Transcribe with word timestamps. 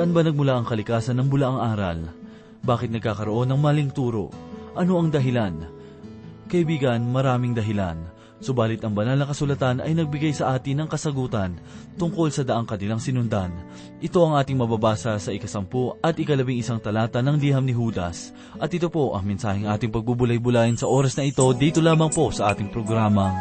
Saan 0.00 0.16
ba 0.16 0.24
nagmula 0.24 0.56
ang 0.56 0.64
kalikasan 0.64 1.20
ng 1.20 1.28
bulaang 1.28 1.60
aral? 1.60 2.08
Bakit 2.64 2.88
nagkakaroon 2.88 3.52
ng 3.52 3.60
maling 3.60 3.92
turo? 3.92 4.32
Ano 4.72 4.96
ang 4.96 5.12
dahilan? 5.12 5.68
Kaibigan, 6.48 7.04
maraming 7.04 7.52
dahilan. 7.52 8.00
Subalit 8.40 8.80
ang 8.80 8.96
banal 8.96 9.20
na 9.20 9.28
kasulatan 9.28 9.84
ay 9.84 9.92
nagbigay 9.92 10.32
sa 10.32 10.56
atin 10.56 10.80
ng 10.80 10.88
kasagutan 10.88 11.60
tungkol 12.00 12.32
sa 12.32 12.48
daang 12.48 12.64
kanilang 12.64 12.96
sinundan. 12.96 13.52
Ito 14.00 14.24
ang 14.24 14.40
ating 14.40 14.56
mababasa 14.56 15.20
sa 15.20 15.30
ikasampu 15.36 15.92
at 16.00 16.16
ikalabing 16.16 16.56
isang 16.56 16.80
talata 16.80 17.20
ng 17.20 17.36
liham 17.36 17.68
ni 17.68 17.76
Judas. 17.76 18.32
At 18.56 18.72
ito 18.72 18.88
po 18.88 19.12
ang 19.12 19.28
mensaheng 19.28 19.68
ating 19.68 19.92
pagbubulay-bulayin 19.92 20.80
sa 20.80 20.88
oras 20.88 21.12
na 21.20 21.28
ito 21.28 21.44
dito 21.52 21.84
lamang 21.84 22.08
po 22.08 22.32
sa 22.32 22.56
ating 22.56 22.72
programang 22.72 23.36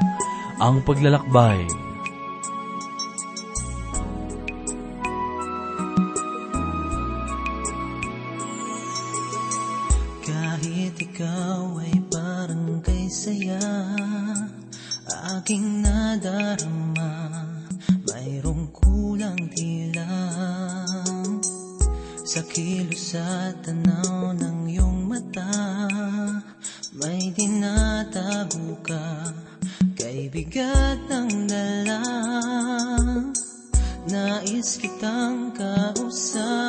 Ang 0.60 0.84
Paglalakbay. 0.84 1.89
Tanaw 23.80 24.36
ng 24.36 24.68
iyong 24.68 25.08
mata. 25.08 25.88
May 27.00 27.32
dinatago 27.32 28.76
ka 28.84 29.32
Kay 29.96 30.28
bigat 30.32 31.00
ng 31.08 31.48
dala. 31.48 32.02
Nais 34.10 34.82
kitang 34.82 35.54
kausapin 35.54 36.66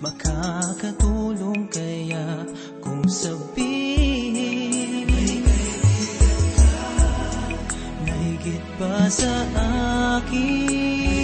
Makakatulong 0.00 1.68
kaya 1.72 2.44
kung 2.84 3.08
sabihin. 3.08 5.08
Na 8.04 8.14
higit 8.14 8.64
pa 8.78 9.08
sa 9.10 9.34
akin 10.22 11.19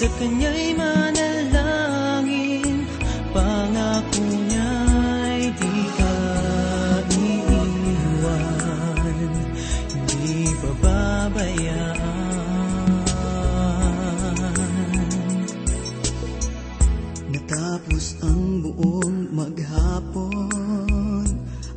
Sa 0.00 0.08
kanya'y 0.16 0.72
manalangin 0.80 2.08
Pangako 3.36 4.24
niya'y 4.24 5.52
di 5.52 5.76
ka 5.92 6.16
iiwan 7.04 8.48
Hindi 9.92 10.56
bababayaan 10.56 12.00
Natapos 17.28 18.24
ang 18.24 18.64
buong 18.64 19.36
maghapon 19.36 21.28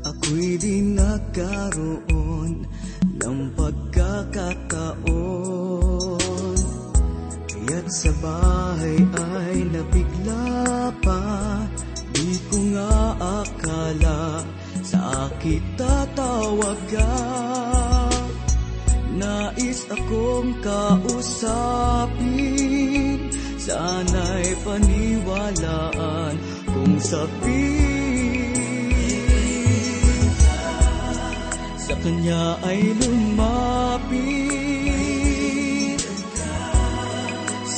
Ako'y 0.07 0.55
di 0.63 0.95
nagkaroon 0.95 2.03
Kaya't 7.64 7.88
sa 7.88 8.11
bahay 8.19 9.00
ay 9.16 9.64
nabigla 9.72 10.92
pa 11.00 11.64
Di 12.11 12.36
ko 12.52 12.59
nga 12.75 13.16
akala 13.39 14.44
sa 14.83 15.31
akin 15.31 15.64
tatawag 15.80 16.75
ka 16.91 17.16
Nais 19.16 19.80
akong 19.88 20.59
kausapin 20.59 22.12
Sana'y 23.56 24.59
paniwalaan 24.68 26.35
kung 26.68 27.00
sabihin 27.00 28.51
Sa 31.80 31.95
kanya 32.03 32.59
ay 32.68 32.91
lumapit 32.91 33.32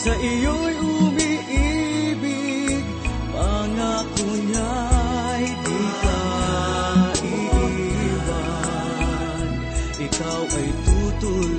Sa 0.06 0.14
iyo'y 0.22 0.78
umiibig 0.86 2.86
Pangako 3.34 4.28
niya'y 4.38 5.50
di 5.66 5.82
ka 6.06 6.22
iiwan 7.26 9.50
Ikaw 10.06 10.46
ay 10.62 10.70
tutulungan 10.86 11.55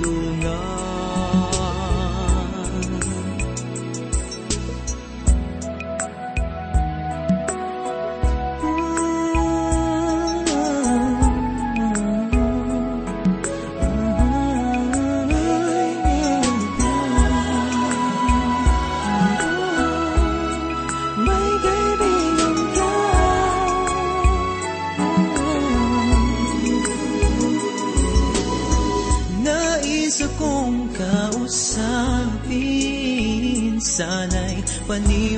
Sana'y 34.97 35.36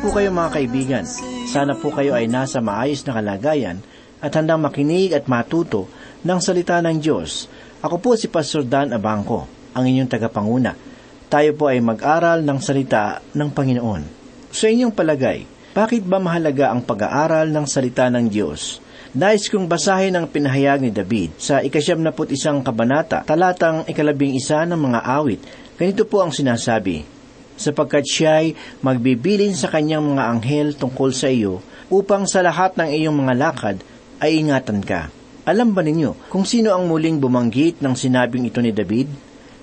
po 0.00 0.16
kayo 0.16 0.32
mga 0.32 0.56
kaibigan? 0.56 1.04
Sana 1.44 1.76
po 1.76 1.92
kayo 1.92 2.16
ay 2.16 2.24
nasa 2.24 2.64
maayos 2.64 3.04
na 3.04 3.20
kalagayan 3.20 3.84
at 4.24 4.32
handang 4.32 4.64
makinig 4.64 5.12
at 5.12 5.28
matuto 5.28 5.92
ng 6.24 6.40
salita 6.40 6.80
ng 6.80 6.96
Diyos. 6.96 7.52
Ako 7.84 8.00
po 8.00 8.16
si 8.16 8.32
Pastor 8.32 8.64
Dan 8.64 8.96
Abangco, 8.96 9.44
ang 9.76 9.84
inyong 9.84 10.08
tagapanguna. 10.08 10.72
Tayo 11.28 11.52
po 11.52 11.68
ay 11.68 11.84
mag-aral 11.84 12.40
ng 12.40 12.58
salita 12.64 13.20
ng 13.36 13.52
Panginoon. 13.52 14.02
Sa 14.48 14.72
inyong 14.72 14.96
palagay, 14.96 15.44
bakit 15.76 16.00
ba 16.08 16.16
mahalaga 16.16 16.72
ang 16.72 16.80
pag-aaral 16.80 17.52
ng 17.52 17.66
salita 17.68 18.08
ng 18.08 18.24
Diyos? 18.24 18.80
Nais 19.12 19.52
kong 19.52 19.68
basahin 19.68 20.16
ang 20.16 20.32
pinahayag 20.32 20.80
ni 20.80 20.90
David 20.96 21.36
sa 21.36 21.60
ikasyam 21.60 22.00
na 22.00 22.16
isang 22.32 22.64
kabanata, 22.64 23.20
talatang 23.28 23.84
ikalabing 23.84 24.32
isa 24.32 24.64
ng 24.64 24.80
mga 24.80 25.00
awit. 25.04 25.44
Ganito 25.76 26.08
po 26.08 26.24
ang 26.24 26.32
sinasabi, 26.32 27.04
sapagkat 27.60 28.08
siya'y 28.08 28.80
magbibilin 28.80 29.52
sa 29.52 29.68
kanyang 29.68 30.16
mga 30.16 30.24
anghel 30.32 30.72
tungkol 30.72 31.12
sa 31.12 31.28
iyo, 31.28 31.60
upang 31.92 32.24
sa 32.24 32.40
lahat 32.40 32.80
ng 32.80 32.88
iyong 32.88 33.12
mga 33.12 33.34
lakad 33.36 33.76
ay 34.24 34.40
ingatan 34.40 34.80
ka. 34.80 35.12
Alam 35.44 35.76
ba 35.76 35.84
ninyo 35.84 36.32
kung 36.32 36.48
sino 36.48 36.72
ang 36.72 36.88
muling 36.88 37.20
bumanggit 37.20 37.84
ng 37.84 37.92
sinabing 37.92 38.48
ito 38.48 38.64
ni 38.64 38.72
David? 38.72 39.12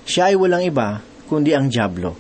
Siya 0.05 0.29
ay 0.29 0.35
walang 0.37 0.61
iba 0.61 1.01
kundi 1.25 1.57
ang 1.57 1.73
Diablo. 1.73 2.13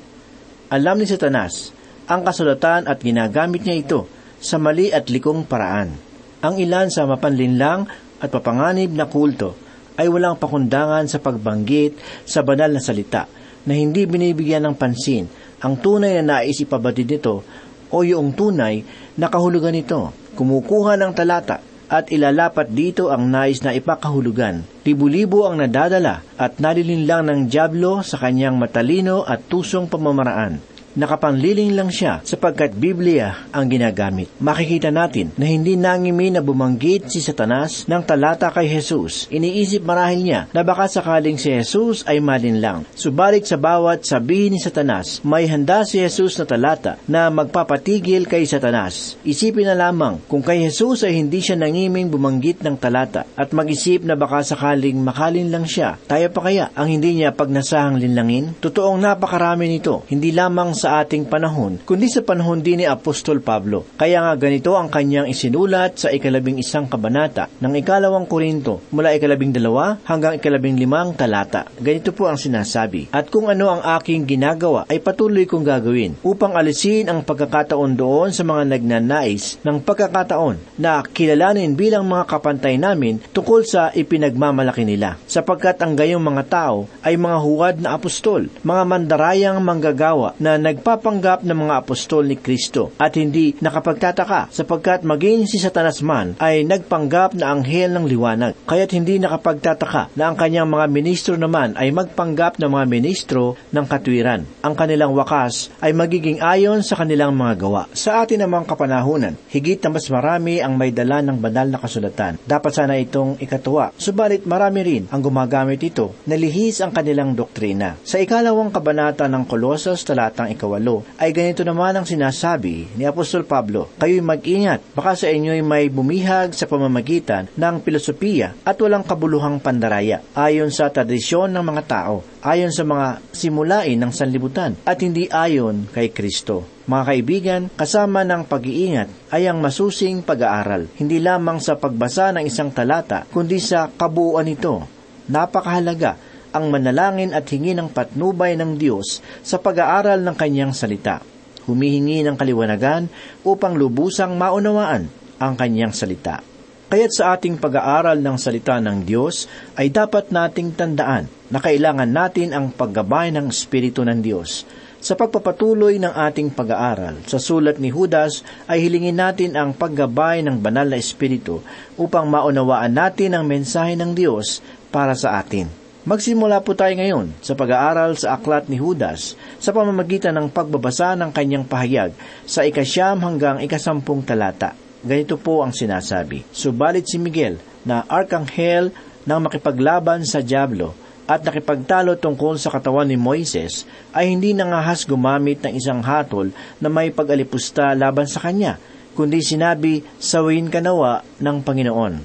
Alam 0.73 0.99
ni 0.99 1.05
Satanas 1.05 1.71
ang 2.07 2.23
kasulatan 2.23 2.87
at 2.87 2.97
ginagamit 3.03 3.67
niya 3.67 3.77
ito 3.83 4.07
sa 4.39 4.55
mali 4.55 4.89
at 4.89 5.11
likong 5.11 5.43
paraan. 5.43 5.91
Ang 6.39 6.55
ilan 6.61 6.87
sa 6.87 7.03
mapanlinlang 7.03 7.89
at 8.23 8.29
papanganib 8.31 8.95
na 8.95 9.09
kulto 9.09 9.57
ay 9.97 10.07
walang 10.07 10.37
pakundangan 10.37 11.09
sa 11.09 11.19
pagbanggit 11.19 11.97
sa 12.23 12.45
banal 12.45 12.69
na 12.71 12.79
salita 12.79 13.25
na 13.67 13.73
hindi 13.75 14.07
binibigyan 14.07 14.63
ng 14.69 14.75
pansin 14.79 15.27
ang 15.57 15.75
tunay 15.77 16.21
na 16.21 16.41
nais 16.41 16.61
ipabatid 16.61 17.17
nito 17.17 17.41
o 17.89 17.97
yung 18.05 18.35
tunay 18.35 18.85
na 19.17 19.27
kahulugan 19.31 19.73
nito. 19.73 20.13
Kumukuha 20.37 21.01
ng 21.01 21.17
talata 21.17 21.65
at 21.87 22.13
ilalapat 22.13 22.69
dito 22.69 23.09
ang 23.09 23.25
nais 23.25 23.63
na 23.65 23.73
ipakahulugan. 23.73 24.61
Libu-libo 24.85 25.47
ang 25.47 25.57
nadadala 25.57 26.21
at 26.37 26.61
nalilinlang 26.61 27.25
ng 27.25 27.39
Diablo 27.49 28.05
sa 28.05 28.21
kanyang 28.21 28.59
matalino 28.59 29.25
at 29.25 29.47
tusong 29.49 29.89
pamamaraan 29.89 30.76
nakapanliling 30.97 31.77
lang 31.77 31.93
siya 31.93 32.25
sapagkat 32.25 32.73
Biblia 32.73 33.45
ang 33.53 33.69
ginagamit. 33.69 34.33
Makikita 34.41 34.89
natin 34.89 35.29
na 35.37 35.45
hindi 35.45 35.77
nangimi 35.77 36.33
na 36.33 36.41
bumanggit 36.41 37.13
si 37.13 37.21
Satanas 37.21 37.85
ng 37.85 38.01
talata 38.01 38.49
kay 38.49 38.65
Jesus. 38.65 39.29
Iniisip 39.29 39.85
marahil 39.85 40.25
niya 40.25 40.41
na 40.49 40.65
baka 40.65 40.89
sakaling 40.89 41.37
si 41.37 41.53
Jesus 41.53 42.01
ay 42.09 42.17
malinlang. 42.17 42.83
Subalit 42.97 43.45
sa 43.45 43.61
bawat 43.61 44.09
sabihin 44.09 44.57
ni 44.57 44.59
Satanas, 44.59 45.21
may 45.21 45.45
handa 45.45 45.85
si 45.85 46.01
Jesus 46.01 46.33
na 46.41 46.49
talata 46.49 46.97
na 47.05 47.29
magpapatigil 47.29 48.25
kay 48.25 48.49
Satanas. 48.49 49.21
Isipin 49.21 49.69
na 49.69 49.77
lamang 49.77 50.17
kung 50.25 50.41
kay 50.41 50.65
Jesus 50.65 51.05
ay 51.05 51.13
hindi 51.13 51.45
siya 51.45 51.61
nangiming 51.61 52.09
bumanggit 52.09 52.65
ng 52.65 52.73
talata 52.81 53.29
at 53.37 53.53
mag-isip 53.53 54.01
na 54.01 54.17
baka 54.17 54.41
sakaling 54.41 54.97
makalin 54.97 55.53
lang 55.53 55.69
siya. 55.69 56.01
Tayo 56.09 56.33
pa 56.33 56.49
kaya 56.49 56.73
ang 56.73 56.89
hindi 56.89 57.13
niya 57.21 57.37
pagnasahang 57.37 58.01
linlangin? 58.01 58.57
Totoong 58.57 58.97
napakarami 58.97 59.69
nito, 59.69 60.01
hindi 60.09 60.33
lamang 60.33 60.73
sa 60.73 60.86
sa 60.87 61.03
ating 61.03 61.27
panahon, 61.27 61.83
kundi 61.83 62.07
sa 62.07 62.23
panahon 62.23 62.63
din 62.63 62.79
ni 62.79 62.85
Apostol 62.87 63.43
Pablo. 63.43 63.83
Kaya 63.99 64.23
nga 64.23 64.39
ganito 64.39 64.71
ang 64.79 64.87
kanyang 64.87 65.27
isinulat 65.27 65.99
sa 65.99 66.15
ikalabing 66.15 66.63
isang 66.63 66.87
kabanata 66.87 67.51
ng 67.59 67.75
ikalawang 67.83 68.23
Korinto 68.23 68.87
mula 68.95 69.11
ikalabing 69.11 69.51
dalawa 69.51 69.99
hanggang 70.07 70.39
ikalabing 70.39 70.79
limang 70.79 71.11
talata. 71.11 71.67
Ganito 71.75 72.15
po 72.15 72.31
ang 72.31 72.39
sinasabi, 72.39 73.11
At 73.11 73.27
kung 73.27 73.51
ano 73.51 73.67
ang 73.67 73.83
aking 73.99 74.23
ginagawa 74.23 74.87
ay 74.87 75.03
patuloy 75.03 75.43
kong 75.43 75.67
gagawin 75.67 76.15
upang 76.23 76.55
alisin 76.55 77.11
ang 77.11 77.19
pagkakataon 77.19 77.91
doon 77.91 78.31
sa 78.31 78.47
mga 78.47 78.79
nagnanais 78.79 79.59
ng 79.67 79.83
pagkakataon 79.83 80.79
na 80.79 81.03
kilalanin 81.03 81.75
bilang 81.75 82.07
mga 82.07 82.31
kapantay 82.31 82.79
namin 82.79 83.19
tungkol 83.35 83.67
sa 83.67 83.91
ipinagmamalaki 83.91 84.87
nila. 84.87 85.19
Sapagkat 85.27 85.83
ang 85.83 85.99
gayong 85.99 86.23
mga 86.23 86.47
tao 86.47 86.87
ay 87.03 87.19
mga 87.19 87.37
huwad 87.43 87.75
na 87.83 87.99
apostol, 87.99 88.47
mga 88.63 88.83
mandarayang 88.87 89.59
manggagawa 89.59 90.31
na 90.39 90.55
nagpapanggap 90.67 91.47
ng 91.47 91.57
mga 91.63 91.75
apostol 91.79 92.27
ni 92.27 92.35
Kristo 92.35 92.91
at 92.99 93.15
hindi 93.15 93.55
nakapagtataka 93.63 94.51
sapagkat 94.51 95.07
maging 95.07 95.47
si 95.47 95.55
Satanas 95.55 96.03
man 96.03 96.35
ay 96.43 96.67
nagpanggap 96.67 97.39
na 97.39 97.55
anghel 97.55 97.95
ng 97.95 98.03
liwanag. 98.03 98.53
Kaya't 98.67 98.91
hindi 98.91 99.15
nakapagtataka 99.23 100.11
na 100.19 100.27
ang 100.27 100.35
kanyang 100.35 100.67
mga 100.67 100.85
ministro 100.91 101.39
naman 101.39 101.79
ay 101.79 101.95
magpanggap 101.95 102.59
ng 102.59 102.67
mga 102.67 102.85
ministro 102.91 103.55
ng 103.71 103.85
katwiran. 103.87 104.43
Ang 104.59 104.75
kanilang 104.75 105.15
wakas 105.15 105.71
ay 105.79 105.95
magiging 105.95 106.43
ayon 106.43 106.83
sa 106.83 106.99
kanilang 106.99 107.31
mga 107.31 107.53
gawa. 107.63 107.83
Sa 107.95 108.19
atin 108.19 108.43
namang 108.43 108.67
kapanahunan, 108.67 109.39
higit 109.47 109.79
na 109.79 109.95
mas 109.95 110.11
marami 110.11 110.59
ang 110.59 110.75
may 110.75 110.91
dala 110.91 111.23
ng 111.23 111.39
banal 111.39 111.71
na 111.71 111.79
kasulatan. 111.79 112.41
Dapat 112.43 112.71
sana 112.75 112.99
itong 112.99 113.39
ikatuwa. 113.39 113.95
Subalit 113.95 114.43
marami 114.43 114.83
rin 114.83 115.03
ang 115.07 115.23
gumagamit 115.23 115.79
ito 115.79 116.11
na 116.27 116.35
lihis 116.35 116.83
ang 116.83 116.91
kanilang 116.91 117.31
doktrina. 117.37 117.95
Sa 118.03 118.19
ikalawang 118.19 118.73
kabanata 118.73 119.29
ng 119.31 119.47
Kolosas 119.47 120.03
talatang 120.03 120.56
ikawalo, 120.57 121.05
ay 121.21 121.29
ganito 121.29 121.61
naman 121.61 121.93
ang 121.93 122.03
sinasabi 122.09 122.97
ni 122.97 123.05
Apostol 123.05 123.45
Pablo, 123.45 123.93
Kayo'y 124.01 124.25
mag-ingat, 124.25 124.81
baka 124.97 125.13
sa 125.13 125.29
inyo'y 125.29 125.61
may 125.61 125.87
bumihag 125.93 126.57
sa 126.57 126.65
pamamagitan 126.65 127.47
ng 127.53 127.75
filosofiya 127.85 128.57
at 128.65 128.81
walang 128.81 129.05
kabuluhang 129.05 129.61
pandaraya, 129.61 130.25
ayon 130.33 130.73
sa 130.73 130.89
tradisyon 130.89 131.53
ng 131.53 131.61
mga 131.61 131.83
tao, 131.85 132.25
ayon 132.41 132.73
sa 132.73 132.81
mga 132.81 133.21
simulain 133.29 134.01
ng 134.01 134.11
sanlibutan, 134.11 134.73
at 134.83 134.97
hindi 135.05 135.29
ayon 135.29 135.85
kay 135.93 136.09
Kristo. 136.09 136.65
Mga 136.87 137.03
kaibigan, 137.03 137.61
kasama 137.75 138.23
ng 138.23 138.47
pag-iingat 138.47 139.35
ay 139.35 139.51
ang 139.51 139.59
masusing 139.59 140.23
pag-aaral, 140.23 140.87
hindi 140.95 141.19
lamang 141.19 141.59
sa 141.59 141.75
pagbasa 141.75 142.31
ng 142.31 142.47
isang 142.47 142.71
talata, 142.71 143.27
kundi 143.27 143.59
sa 143.59 143.91
kabuuan 143.91 144.47
nito. 144.47 144.87
Napakahalaga 145.27 146.15
ang 146.57 146.73
manalangin 146.73 147.37
at 147.37 147.45
hingi 147.45 147.77
ng 147.77 147.93
patnubay 147.93 148.57
ng 148.57 148.81
Diyos 148.81 149.21
sa 149.45 149.61
pag-aaral 149.61 150.25
ng 150.25 150.33
kanyang 150.33 150.73
salita. 150.73 151.21
Humihingi 151.69 152.25
ng 152.25 152.33
kaliwanagan 152.33 153.07
upang 153.45 153.77
lubusang 153.77 154.33
maunawaan 154.33 155.07
ang 155.37 155.53
kanyang 155.53 155.93
salita. 155.93 156.41
Kaya't 156.87 157.11
sa 157.11 157.35
ating 157.35 157.59
pag-aaral 157.59 158.23
ng 158.23 158.39
salita 158.39 158.79
ng 158.79 159.03
Diyos 159.03 159.51
ay 159.75 159.91
dapat 159.91 160.31
nating 160.31 160.71
tandaan 160.71 161.27
na 161.51 161.59
kailangan 161.59 162.07
natin 162.07 162.55
ang 162.55 162.71
paggabay 162.71 163.27
ng 163.35 163.51
Espiritu 163.51 164.07
ng 164.07 164.23
Diyos. 164.23 164.63
Sa 165.03 165.19
pagpapatuloy 165.19 165.99
ng 165.99 166.15
ating 166.15 166.55
pag-aaral 166.55 167.21
sa 167.27 167.43
sulat 167.43 167.77
ni 167.77 167.91
Judas 167.91 168.39
ay 168.71 168.87
hilingin 168.87 169.19
natin 169.19 169.59
ang 169.59 169.75
paggabay 169.75 170.39
ng 170.47 170.63
banal 170.63 170.87
na 170.87 170.95
Espiritu 170.95 171.59
upang 171.99 172.25
maunawaan 172.31 172.95
natin 172.95 173.35
ang 173.35 173.43
mensahe 173.43 173.99
ng 173.99 174.15
Diyos 174.15 174.63
para 174.87 175.11
sa 175.11 175.43
atin. 175.43 175.86
Magsimula 176.07 176.63
po 176.63 176.71
tayo 176.71 176.95
ngayon 176.95 177.35
sa 177.43 177.51
pag-aaral 177.51 178.15
sa 178.15 178.39
aklat 178.39 178.71
ni 178.71 178.79
Judas 178.79 179.35
sa 179.59 179.75
pamamagitan 179.75 180.31
ng 180.39 180.47
pagbabasa 180.47 181.19
ng 181.19 181.35
kanyang 181.35 181.67
pahayag 181.67 182.15
sa 182.47 182.63
ikasyam 182.63 183.19
hanggang 183.19 183.59
ikasampung 183.59 184.23
talata. 184.23 184.71
Ganito 185.03 185.35
po 185.35 185.67
ang 185.67 185.75
sinasabi. 185.75 186.47
Subalit 186.47 187.11
si 187.11 187.19
Miguel 187.19 187.59
na 187.83 188.07
arkanghel 188.07 188.95
nang 189.27 189.43
makipaglaban 189.43 190.23
sa 190.23 190.39
Diablo 190.39 190.95
at 191.27 191.43
nakipagtalo 191.43 192.15
tungkol 192.15 192.55
sa 192.55 192.71
katawan 192.71 193.11
ni 193.11 193.19
Moises 193.19 193.83
ay 194.15 194.31
hindi 194.31 194.55
nangahas 194.55 195.03
gumamit 195.03 195.59
ng 195.59 195.75
isang 195.75 195.99
hatol 195.99 196.55
na 196.79 196.87
may 196.87 197.11
pag-alipusta 197.11 197.91
laban 197.99 198.31
sa 198.31 198.47
kanya, 198.47 198.79
kundi 199.11 199.43
sinabi, 199.43 200.07
sawin 200.23 200.71
kanawa 200.71 201.27
ng 201.43 201.57
Panginoon. 201.67 202.15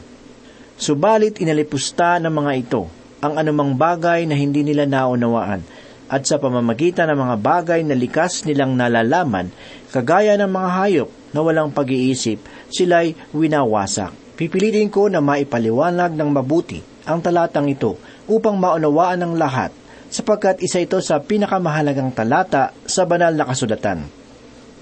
Subalit 0.79 1.43
inalipusta 1.43 2.23
ng 2.23 2.31
mga 2.31 2.55
ito 2.63 3.02
ang 3.23 3.39
anumang 3.39 3.79
bagay 3.79 4.27
na 4.27 4.35
hindi 4.35 4.67
nila 4.67 4.83
naunawaan 4.83 5.63
at 6.11 6.27
sa 6.27 6.43
pamamagitan 6.43 7.07
ng 7.09 7.19
mga 7.23 7.37
bagay 7.39 7.81
na 7.87 7.97
likas 7.97 8.45
nilang 8.45 8.77
nalalaman, 8.77 9.49
kagaya 9.95 10.37
ng 10.37 10.51
mga 10.51 10.71
hayop 10.75 11.09
na 11.33 11.41
walang 11.41 11.73
pag-iisip, 11.73 12.43
sila'y 12.69 13.17
winawasak. 13.33 14.13
Pipilitin 14.37 14.91
ko 14.91 15.09
na 15.09 15.25
maipaliwanag 15.25 16.13
ng 16.13 16.29
mabuti 16.35 16.83
ang 17.09 17.25
talatang 17.25 17.71
ito 17.71 17.97
upang 18.29 18.61
maunawaan 18.61 19.25
ng 19.25 19.33
lahat, 19.39 19.73
sapagkat 20.13 20.61
isa 20.61 20.85
ito 20.85 21.01
sa 21.01 21.17
pinakamahalagang 21.23 22.13
talata 22.13 22.77
sa 22.85 23.09
banal 23.09 23.33
na 23.33 23.49
kasulatan. 23.49 24.05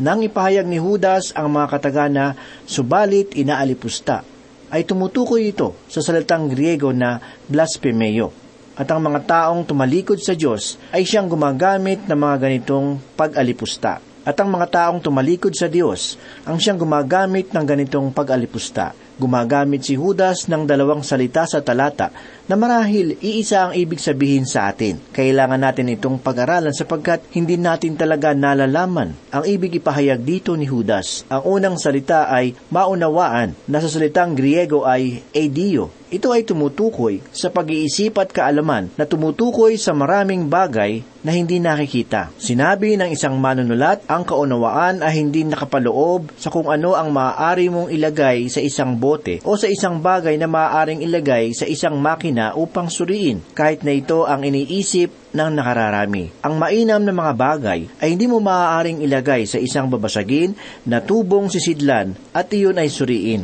Nang 0.01 0.25
ipahayag 0.25 0.65
ni 0.65 0.81
Judas 0.81 1.31
ang 1.37 1.53
mga 1.53 1.77
katagana, 1.77 2.35
subalit 2.65 3.37
inaalipusta, 3.37 4.25
ay 4.71 4.87
tumutukoy 4.87 5.51
ito 5.51 5.75
sa 5.91 5.99
salitang 5.99 6.47
Griego 6.47 6.95
na 6.95 7.19
blasphemeo. 7.51 8.31
At 8.79 8.89
ang 8.89 9.03
mga 9.03 9.27
taong 9.27 9.67
tumalikod 9.67 10.23
sa 10.23 10.33
Diyos 10.33 10.81
ay 10.95 11.05
siyang 11.05 11.29
gumagamit 11.29 12.07
ng 12.07 12.17
mga 12.17 12.37
ganitong 12.41 12.97
pag-alipusta. 13.19 14.01
At 14.25 14.37
ang 14.39 14.49
mga 14.49 14.71
taong 14.71 15.03
tumalikod 15.03 15.53
sa 15.53 15.69
Diyos 15.69 16.17
ang 16.47 16.57
siyang 16.57 16.81
gumagamit 16.81 17.53
ng 17.53 17.65
ganitong 17.67 18.09
pag-alipusta. 18.15 18.95
Gumagamit 19.21 19.85
si 19.85 20.01
Judas 20.01 20.49
ng 20.49 20.65
dalawang 20.65 21.05
salita 21.05 21.45
sa 21.45 21.61
talata 21.61 22.09
na 22.49 22.57
marahil 22.57 23.21
iisa 23.21 23.69
ang 23.69 23.73
ibig 23.77 24.01
sabihin 24.01 24.49
sa 24.49 24.73
atin. 24.73 24.97
Kailangan 25.13 25.61
natin 25.61 25.93
itong 25.93 26.25
pag-aralan 26.25 26.73
sapagkat 26.73 27.21
hindi 27.37 27.61
natin 27.61 28.01
talaga 28.01 28.33
nalalaman 28.33 29.13
ang 29.29 29.45
ibig 29.45 29.77
ipahayag 29.77 30.25
dito 30.25 30.57
ni 30.57 30.65
Judas. 30.65 31.29
Ang 31.29 31.61
unang 31.61 31.77
salita 31.77 32.33
ay 32.33 32.57
maunawaan 32.73 33.53
na 33.69 33.79
sa 33.85 33.93
salitang 33.93 34.33
Griego 34.33 34.89
ay 34.89 35.21
eidio 35.37 36.01
ito 36.11 36.35
ay 36.35 36.43
tumutukoy 36.43 37.23
sa 37.31 37.55
pag-iisip 37.55 38.19
at 38.19 38.35
kaalaman 38.35 38.91
na 38.99 39.07
tumutukoy 39.07 39.79
sa 39.79 39.95
maraming 39.95 40.51
bagay 40.51 41.07
na 41.23 41.31
hindi 41.31 41.63
nakikita. 41.63 42.35
Sinabi 42.35 42.99
ng 42.99 43.15
isang 43.15 43.39
manunulat, 43.39 44.03
ang 44.11 44.27
kaunawaan 44.27 45.07
ay 45.07 45.23
hindi 45.23 45.47
nakapaloob 45.47 46.35
sa 46.35 46.51
kung 46.51 46.67
ano 46.67 46.99
ang 46.99 47.15
maaari 47.15 47.71
mong 47.71 47.95
ilagay 47.95 48.51
sa 48.51 48.59
isang 48.59 48.99
bote 49.11 49.43
o 49.43 49.59
sa 49.59 49.67
isang 49.67 49.99
bagay 49.99 50.39
na 50.39 50.47
maaaring 50.47 51.03
ilagay 51.03 51.51
sa 51.51 51.67
isang 51.67 51.99
makina 51.99 52.55
upang 52.55 52.87
suriin, 52.87 53.43
kahit 53.59 53.83
na 53.83 53.91
ito 53.91 54.23
ang 54.23 54.47
iniisip 54.47 55.35
ng 55.35 55.51
nakararami. 55.51 56.31
Ang 56.47 56.55
mainam 56.63 57.03
na 57.03 57.11
mga 57.11 57.35
bagay 57.35 57.81
ay 57.99 58.15
hindi 58.15 58.31
mo 58.31 58.39
maaaring 58.39 59.03
ilagay 59.03 59.51
sa 59.51 59.59
isang 59.59 59.91
babasagin 59.91 60.55
na 60.87 61.03
tubong 61.03 61.51
sisidlan 61.51 62.15
at 62.31 62.47
iyon 62.55 62.79
ay 62.79 62.87
suriin. 62.87 63.43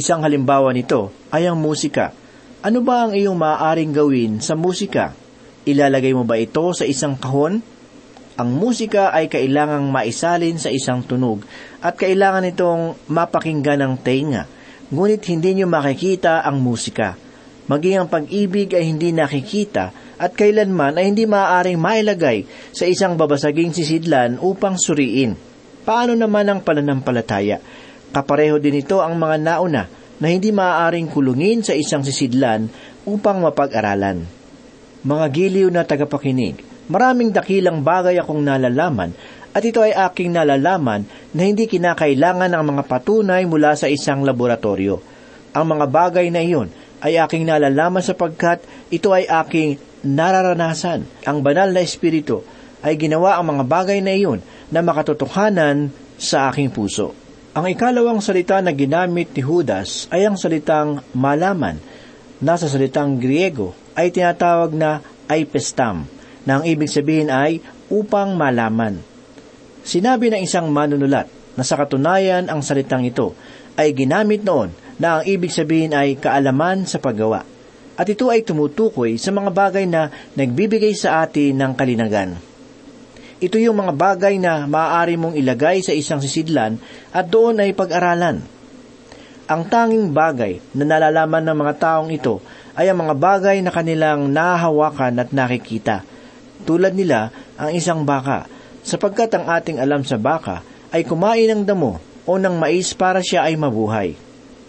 Isang 0.00 0.24
halimbawa 0.24 0.72
nito 0.72 1.12
ay 1.28 1.44
ang 1.44 1.60
musika. 1.60 2.16
Ano 2.64 2.80
ba 2.80 3.04
ang 3.04 3.12
iyong 3.12 3.36
maaaring 3.36 3.92
gawin 3.92 4.40
sa 4.40 4.56
musika? 4.56 5.12
Ilalagay 5.68 6.16
mo 6.16 6.24
ba 6.24 6.40
ito 6.40 6.72
sa 6.72 6.88
isang 6.88 7.20
kahon? 7.20 7.60
Ang 8.36 8.50
musika 8.52 9.16
ay 9.16 9.32
kailangang 9.32 9.88
maisalin 9.88 10.60
sa 10.60 10.68
isang 10.68 11.00
tunog 11.00 11.40
at 11.80 11.96
kailangan 11.96 12.44
itong 12.44 13.08
mapakinggan 13.08 13.80
ng 13.80 13.94
tenga. 14.04 14.44
Ngunit 14.86 15.22
hindi 15.26 15.58
niyo 15.58 15.66
makikita 15.66 16.46
ang 16.46 16.62
musika. 16.62 17.18
Maging 17.66 18.06
ang 18.06 18.08
pag-ibig 18.08 18.70
ay 18.70 18.86
hindi 18.86 19.10
nakikita 19.10 19.90
at 20.14 20.30
kailanman 20.38 20.94
ay 20.94 21.10
hindi 21.10 21.26
maaaring 21.26 21.74
mailagay 21.74 22.46
sa 22.70 22.86
isang 22.86 23.18
babasaging 23.18 23.74
sisidlan 23.74 24.38
upang 24.38 24.78
suriin. 24.78 25.34
Paano 25.82 26.14
naman 26.14 26.46
ang 26.46 26.62
pananampalataya? 26.62 27.58
Kapareho 28.14 28.62
din 28.62 28.78
ito 28.86 29.02
ang 29.02 29.18
mga 29.18 29.36
nauna 29.42 29.90
na 30.22 30.26
hindi 30.30 30.54
maaaring 30.54 31.10
kulungin 31.10 31.66
sa 31.66 31.74
isang 31.74 32.06
sisidlan 32.06 32.70
upang 33.02 33.42
mapag-aralan. 33.42 34.22
Mga 35.02 35.26
giliw 35.34 35.68
na 35.70 35.82
tagapakinig, 35.82 36.62
maraming 36.86 37.34
dakilang 37.34 37.82
bagay 37.82 38.22
akong 38.22 38.40
nalalaman 38.40 39.10
at 39.50 39.62
ito 39.66 39.82
ay 39.82 39.90
aking 39.94 40.36
nalalaman 40.36 41.08
na 41.36 41.44
hindi 41.44 41.68
kinakailangan 41.68 42.48
ng 42.48 42.64
mga 42.64 42.82
patunay 42.88 43.44
mula 43.44 43.76
sa 43.76 43.92
isang 43.92 44.24
laboratorio. 44.24 45.04
Ang 45.52 45.76
mga 45.76 45.84
bagay 45.92 46.32
na 46.32 46.40
iyon 46.40 46.72
ay 47.04 47.20
aking 47.20 47.44
nalalaman 47.44 48.00
sapagkat 48.00 48.64
ito 48.88 49.12
ay 49.12 49.28
aking 49.28 49.76
nararanasan. 50.00 51.04
Ang 51.28 51.44
banal 51.44 51.76
na 51.76 51.84
espiritu 51.84 52.40
ay 52.80 52.96
ginawa 52.96 53.36
ang 53.36 53.52
mga 53.52 53.64
bagay 53.68 54.00
na 54.00 54.16
iyon 54.16 54.40
na 54.72 54.80
makatotohanan 54.80 55.92
sa 56.16 56.48
aking 56.48 56.72
puso. 56.72 57.12
Ang 57.52 57.68
ikalawang 57.72 58.24
salita 58.24 58.60
na 58.64 58.72
ginamit 58.72 59.36
ni 59.36 59.44
Judas 59.44 60.08
ay 60.08 60.24
ang 60.24 60.40
salitang 60.40 61.04
malaman. 61.12 61.76
Nasa 62.40 62.68
salitang 62.68 63.20
Griego 63.20 63.76
ay 63.92 64.12
tinatawag 64.12 64.76
na 64.76 65.00
aipestam, 65.28 66.04
na 66.44 66.60
ang 66.60 66.64
ibig 66.68 66.92
sabihin 66.92 67.32
ay 67.32 67.64
upang 67.88 68.36
malaman. 68.36 69.15
Sinabi 69.86 70.34
ng 70.34 70.42
isang 70.42 70.66
manunulat 70.74 71.30
na 71.54 71.62
sa 71.62 71.78
katunayan 71.78 72.50
ang 72.50 72.58
salitang 72.58 73.06
ito 73.06 73.38
ay 73.78 73.94
ginamit 73.94 74.42
noon 74.42 74.74
na 74.98 75.20
ang 75.20 75.22
ibig 75.22 75.54
sabihin 75.54 75.94
ay 75.94 76.18
kaalaman 76.18 76.90
sa 76.90 76.98
paggawa. 76.98 77.46
At 77.94 78.10
ito 78.10 78.26
ay 78.26 78.42
tumutukoy 78.42 79.14
sa 79.14 79.30
mga 79.30 79.54
bagay 79.54 79.86
na 79.86 80.10
nagbibigay 80.34 80.90
sa 80.98 81.22
atin 81.22 81.54
ng 81.54 81.72
kalinagan. 81.78 82.34
Ito 83.38 83.62
yung 83.62 83.78
mga 83.78 83.94
bagay 83.94 84.42
na 84.42 84.66
maaari 84.66 85.14
mong 85.14 85.38
ilagay 85.38 85.86
sa 85.86 85.94
isang 85.94 86.18
sisidlan 86.18 86.82
at 87.14 87.30
doon 87.30 87.62
ay 87.62 87.70
pag-aralan. 87.70 88.42
Ang 89.46 89.62
tanging 89.70 90.10
bagay 90.10 90.58
na 90.74 90.82
nalalaman 90.82 91.46
ng 91.46 91.56
mga 91.62 91.74
taong 91.78 92.10
ito 92.10 92.42
ay 92.74 92.90
ang 92.90 93.06
mga 93.06 93.14
bagay 93.14 93.56
na 93.62 93.70
kanilang 93.70 94.34
nahahawakan 94.34 95.22
at 95.22 95.30
nakikita. 95.30 96.02
Tulad 96.66 96.98
nila 96.98 97.30
ang 97.54 97.70
isang 97.70 98.02
baka, 98.02 98.50
sapagkat 98.86 99.34
ang 99.34 99.50
ating 99.50 99.82
alam 99.82 100.06
sa 100.06 100.14
baka 100.14 100.62
ay 100.94 101.02
kumain 101.02 101.50
ng 101.50 101.66
damo 101.66 101.98
o 102.22 102.38
ng 102.38 102.54
mais 102.54 102.94
para 102.94 103.18
siya 103.18 103.50
ay 103.50 103.58
mabuhay. 103.58 104.14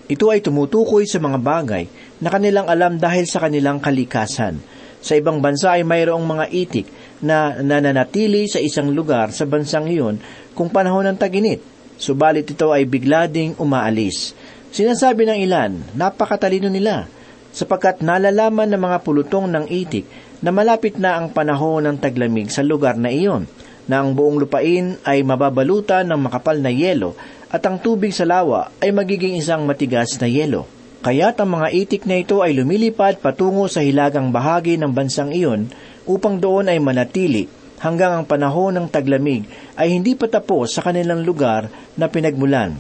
Ito 0.10 0.34
ay 0.34 0.42
tumutukoy 0.42 1.06
sa 1.06 1.22
mga 1.22 1.38
bagay 1.38 1.86
na 2.18 2.34
kanilang 2.34 2.66
alam 2.66 2.98
dahil 2.98 3.30
sa 3.30 3.46
kanilang 3.46 3.78
kalikasan. 3.78 4.58
Sa 4.98 5.14
ibang 5.14 5.38
bansa 5.38 5.78
ay 5.78 5.86
mayroong 5.86 6.26
mga 6.26 6.46
itik 6.50 6.88
na 7.22 7.62
nananatili 7.62 8.50
sa 8.50 8.58
isang 8.58 8.90
lugar 8.90 9.30
sa 9.30 9.46
bansang 9.46 9.86
iyon 9.86 10.18
kung 10.58 10.74
panahon 10.74 11.06
ng 11.06 11.18
taginit, 11.22 11.62
subalit 12.02 12.50
ito 12.50 12.74
ay 12.74 12.90
bigla 12.90 13.30
ding 13.30 13.54
umaalis. 13.62 14.34
Sinasabi 14.74 15.30
ng 15.30 15.40
ilan, 15.46 15.72
napakatalino 15.94 16.70
nila, 16.72 17.06
sapagkat 17.54 18.02
nalalaman 18.02 18.70
ng 18.74 18.82
mga 18.82 18.98
pulutong 19.06 19.46
ng 19.50 19.66
itik 19.70 20.06
na 20.42 20.50
malapit 20.54 20.98
na 20.98 21.18
ang 21.18 21.30
panahon 21.34 21.86
ng 21.86 21.98
taglamig 21.98 22.50
sa 22.50 22.62
lugar 22.62 22.98
na 22.98 23.10
iyon, 23.10 23.50
na 23.88 24.04
ang 24.04 24.14
buong 24.14 24.44
lupain 24.44 25.00
ay 25.08 25.24
mababalutan 25.24 26.06
ng 26.08 26.28
makapal 26.28 26.60
na 26.60 26.70
yelo 26.70 27.16
at 27.48 27.64
ang 27.64 27.80
tubig 27.80 28.12
sa 28.12 28.28
lawa 28.28 28.70
ay 28.84 28.92
magiging 28.92 29.40
isang 29.40 29.64
matigas 29.64 30.20
na 30.20 30.28
yelo. 30.28 30.68
Kaya't 31.02 31.40
ang 31.40 31.56
mga 31.56 31.68
itik 31.72 32.04
na 32.04 32.20
ito 32.20 32.44
ay 32.44 32.52
lumilipad 32.52 33.24
patungo 33.24 33.72
sa 33.72 33.80
hilagang 33.80 34.36
bahagi 34.36 34.76
ng 34.76 34.92
bansang 34.92 35.32
iyon 35.32 35.72
upang 36.04 36.38
doon 36.38 36.68
ay 36.68 36.84
manatili 36.84 37.48
hanggang 37.80 38.12
ang 38.12 38.26
panahon 38.28 38.76
ng 38.76 38.88
taglamig 38.90 39.48
ay 39.78 39.94
hindi 39.94 40.18
pa 40.18 40.28
tapos 40.28 40.76
sa 40.76 40.84
kanilang 40.84 41.24
lugar 41.24 41.70
na 41.96 42.12
pinagmulan. 42.12 42.76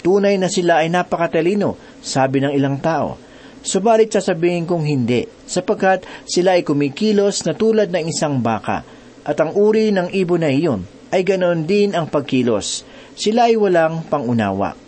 Tunay 0.00 0.40
na 0.40 0.48
sila 0.48 0.80
ay 0.80 0.88
napakatalino, 0.88 1.76
sabi 2.00 2.40
ng 2.40 2.56
ilang 2.56 2.80
tao. 2.80 3.20
Subalit 3.60 4.08
sasabihin 4.08 4.64
kong 4.64 4.88
hindi, 4.88 5.28
sapagkat 5.44 6.08
sila 6.24 6.56
ay 6.56 6.64
kumikilos 6.64 7.44
na 7.44 7.52
tulad 7.52 7.92
ng 7.92 8.08
isang 8.08 8.40
baka, 8.40 8.80
at 9.24 9.36
ang 9.40 9.52
uri 9.52 9.92
ng 9.92 10.12
ibon 10.16 10.40
na 10.40 10.50
iyon 10.50 10.84
ay 11.10 11.26
ganoon 11.26 11.66
din 11.66 11.92
ang 11.92 12.06
pagkilos. 12.06 12.86
Sila 13.18 13.50
ay 13.50 13.58
walang 13.58 14.06
pangunawa. 14.06 14.78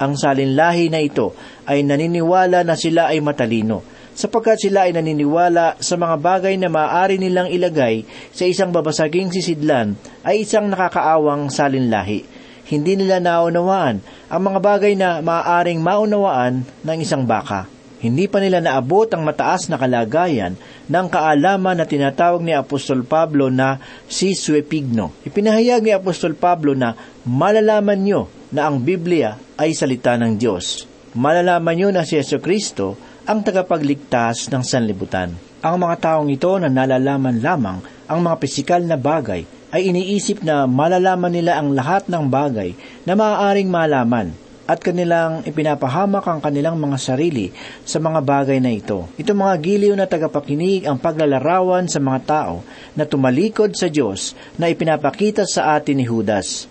Ang 0.00 0.16
salinlahi 0.16 0.88
na 0.88 1.00
ito 1.00 1.36
ay 1.68 1.84
naniniwala 1.84 2.64
na 2.64 2.74
sila 2.74 3.12
ay 3.12 3.20
matalino, 3.20 3.84
sapagkat 4.16 4.56
sila 4.68 4.88
ay 4.88 4.96
naniniwala 4.96 5.76
sa 5.80 5.94
mga 5.96 6.16
bagay 6.16 6.54
na 6.56 6.72
maaari 6.72 7.20
nilang 7.20 7.52
ilagay 7.52 8.04
sa 8.32 8.48
isang 8.48 8.72
babasaging 8.72 9.28
sisidlan 9.28 9.96
ay 10.24 10.44
isang 10.44 10.68
nakakaawang 10.72 11.52
salinlahi. 11.52 12.24
Hindi 12.70 12.96
nila 12.96 13.18
naunawaan 13.18 13.98
ang 14.30 14.42
mga 14.46 14.60
bagay 14.62 14.94
na 14.94 15.18
maaaring 15.20 15.82
maunawaan 15.82 16.62
ng 16.86 16.98
isang 17.02 17.26
baka. 17.26 17.79
Hindi 18.00 18.32
pa 18.32 18.40
nila 18.40 18.64
naabot 18.64 19.04
ang 19.12 19.28
mataas 19.28 19.68
na 19.68 19.76
kalagayan 19.76 20.56
ng 20.88 21.06
kaalaman 21.12 21.76
na 21.76 21.84
tinatawag 21.84 22.40
ni 22.40 22.56
Apostol 22.56 23.04
Pablo 23.04 23.52
na 23.52 23.76
si 24.08 24.32
Suepigno. 24.32 25.12
Ipinahayag 25.28 25.84
ni 25.84 25.92
Apostol 25.92 26.32
Pablo 26.32 26.72
na 26.72 26.96
malalaman 27.28 28.00
nyo 28.00 28.32
na 28.56 28.72
ang 28.72 28.80
Biblia 28.80 29.36
ay 29.60 29.76
salita 29.76 30.16
ng 30.16 30.40
Diyos. 30.40 30.88
Malalaman 31.12 31.76
nyo 31.76 31.88
na 31.92 32.08
si 32.08 32.16
Yeso 32.16 32.40
Kristo 32.40 32.96
ang 33.28 33.44
tagapagligtas 33.44 34.48
ng 34.48 34.64
sanlibutan. 34.64 35.36
Ang 35.60 35.84
mga 35.84 35.96
taong 36.00 36.32
ito 36.32 36.56
na 36.56 36.72
nalalaman 36.72 37.36
lamang 37.44 37.84
ang 38.08 38.20
mga 38.24 38.36
pisikal 38.40 38.80
na 38.80 38.96
bagay 38.96 39.44
ay 39.70 39.92
iniisip 39.92 40.40
na 40.40 40.64
malalaman 40.64 41.30
nila 41.30 41.60
ang 41.60 41.76
lahat 41.76 42.08
ng 42.08 42.26
bagay 42.26 42.72
na 43.04 43.12
maaaring 43.12 43.68
malaman 43.68 44.32
at 44.70 44.78
kanilang 44.78 45.42
ipinapahamak 45.42 46.22
ang 46.30 46.38
kanilang 46.38 46.78
mga 46.78 46.94
sarili 46.94 47.50
sa 47.82 47.98
mga 47.98 48.22
bagay 48.22 48.62
na 48.62 48.70
ito. 48.70 49.10
Ito 49.18 49.34
mga 49.34 49.54
giliw 49.58 49.94
na 49.98 50.06
tagapakinig 50.06 50.86
ang 50.86 50.94
paglalarawan 50.94 51.90
sa 51.90 51.98
mga 51.98 52.20
tao 52.22 52.62
na 52.94 53.02
tumalikod 53.02 53.74
sa 53.74 53.90
Diyos 53.90 54.38
na 54.54 54.70
ipinapakita 54.70 55.42
sa 55.42 55.74
atin 55.74 55.98
ni 55.98 56.06
Judas. 56.06 56.70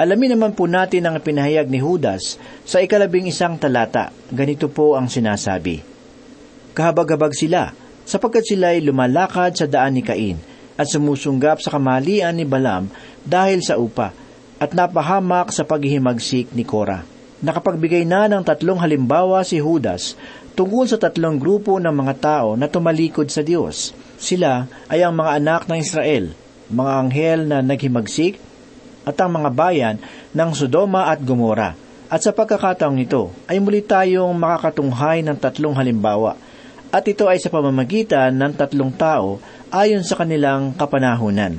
Alamin 0.00 0.32
naman 0.32 0.56
po 0.56 0.64
natin 0.64 1.04
ang 1.04 1.20
pinahayag 1.20 1.68
ni 1.68 1.84
Judas 1.84 2.40
sa 2.64 2.80
ikalabing 2.80 3.28
isang 3.28 3.60
talata. 3.60 4.08
Ganito 4.32 4.72
po 4.72 4.96
ang 4.96 5.12
sinasabi. 5.12 5.84
Kahabag-habag 6.72 7.36
sila, 7.36 7.76
sapagkat 8.08 8.48
sila 8.48 8.72
ay 8.72 8.80
lumalakad 8.80 9.52
sa 9.52 9.68
daan 9.68 10.00
ni 10.00 10.02
Cain 10.02 10.40
at 10.80 10.88
sumusunggap 10.88 11.60
sa 11.60 11.76
kamalian 11.76 12.32
ni 12.32 12.48
Balaam 12.48 12.88
dahil 13.20 13.60
sa 13.60 13.76
upa 13.76 14.21
at 14.62 14.70
napahamak 14.78 15.50
sa 15.50 15.66
paghihimagsik 15.66 16.54
ni 16.54 16.62
Cora. 16.62 17.02
Nakapagbigay 17.42 18.06
na 18.06 18.30
ng 18.30 18.46
tatlong 18.46 18.78
halimbawa 18.78 19.42
si 19.42 19.58
Judas 19.58 20.14
tungkol 20.54 20.86
sa 20.86 21.02
tatlong 21.02 21.34
grupo 21.34 21.82
ng 21.82 21.90
mga 21.90 22.14
tao 22.22 22.48
na 22.54 22.70
tumalikod 22.70 23.26
sa 23.26 23.42
Diyos. 23.42 23.90
Sila 24.22 24.70
ay 24.86 25.02
ang 25.02 25.18
mga 25.18 25.42
anak 25.42 25.62
ng 25.66 25.82
Israel, 25.82 26.30
mga 26.70 26.92
anghel 26.94 27.40
na 27.50 27.58
naghimagsik, 27.58 28.38
at 29.02 29.18
ang 29.18 29.34
mga 29.34 29.50
bayan 29.50 29.96
ng 30.30 30.50
Sodoma 30.54 31.10
at 31.10 31.18
Gomora. 31.26 31.74
At 32.06 32.22
sa 32.22 32.30
pagkakataong 32.30 33.02
ito 33.02 33.34
ay 33.50 33.58
muli 33.58 33.82
tayong 33.82 34.30
makakatunghay 34.38 35.26
ng 35.26 35.34
tatlong 35.42 35.74
halimbawa 35.74 36.38
at 36.92 37.02
ito 37.08 37.24
ay 37.24 37.40
sa 37.40 37.48
pamamagitan 37.48 38.36
ng 38.36 38.52
tatlong 38.52 38.92
tao 38.92 39.40
ayon 39.72 40.04
sa 40.04 40.20
kanilang 40.20 40.76
kapanahunan. 40.76 41.56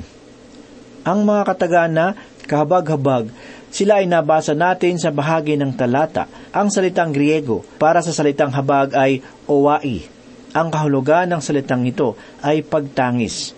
Ang 1.04 1.18
mga 1.26 1.42
katagana, 1.52 2.14
kahabag-habag, 2.46 3.28
sila 3.74 3.98
ay 3.98 4.06
nabasa 4.06 4.54
natin 4.54 4.96
sa 5.02 5.10
bahagi 5.10 5.58
ng 5.58 5.74
talata. 5.74 6.30
Ang 6.54 6.70
salitang 6.70 7.10
Griego 7.10 7.66
para 7.76 7.98
sa 8.00 8.14
salitang 8.14 8.54
habag 8.54 8.94
ay 8.94 9.18
owai. 9.50 10.06
Ang 10.54 10.70
kahulugan 10.70 11.26
ng 11.34 11.42
salitang 11.42 11.82
ito 11.82 12.14
ay 12.38 12.62
pagtangis. 12.62 13.50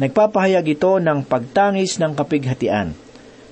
Nagpapahayag 0.00 0.64
ito 0.64 0.96
ng 0.96 1.20
pagtangis 1.26 2.00
ng 2.00 2.16
kapighatian. 2.16 2.96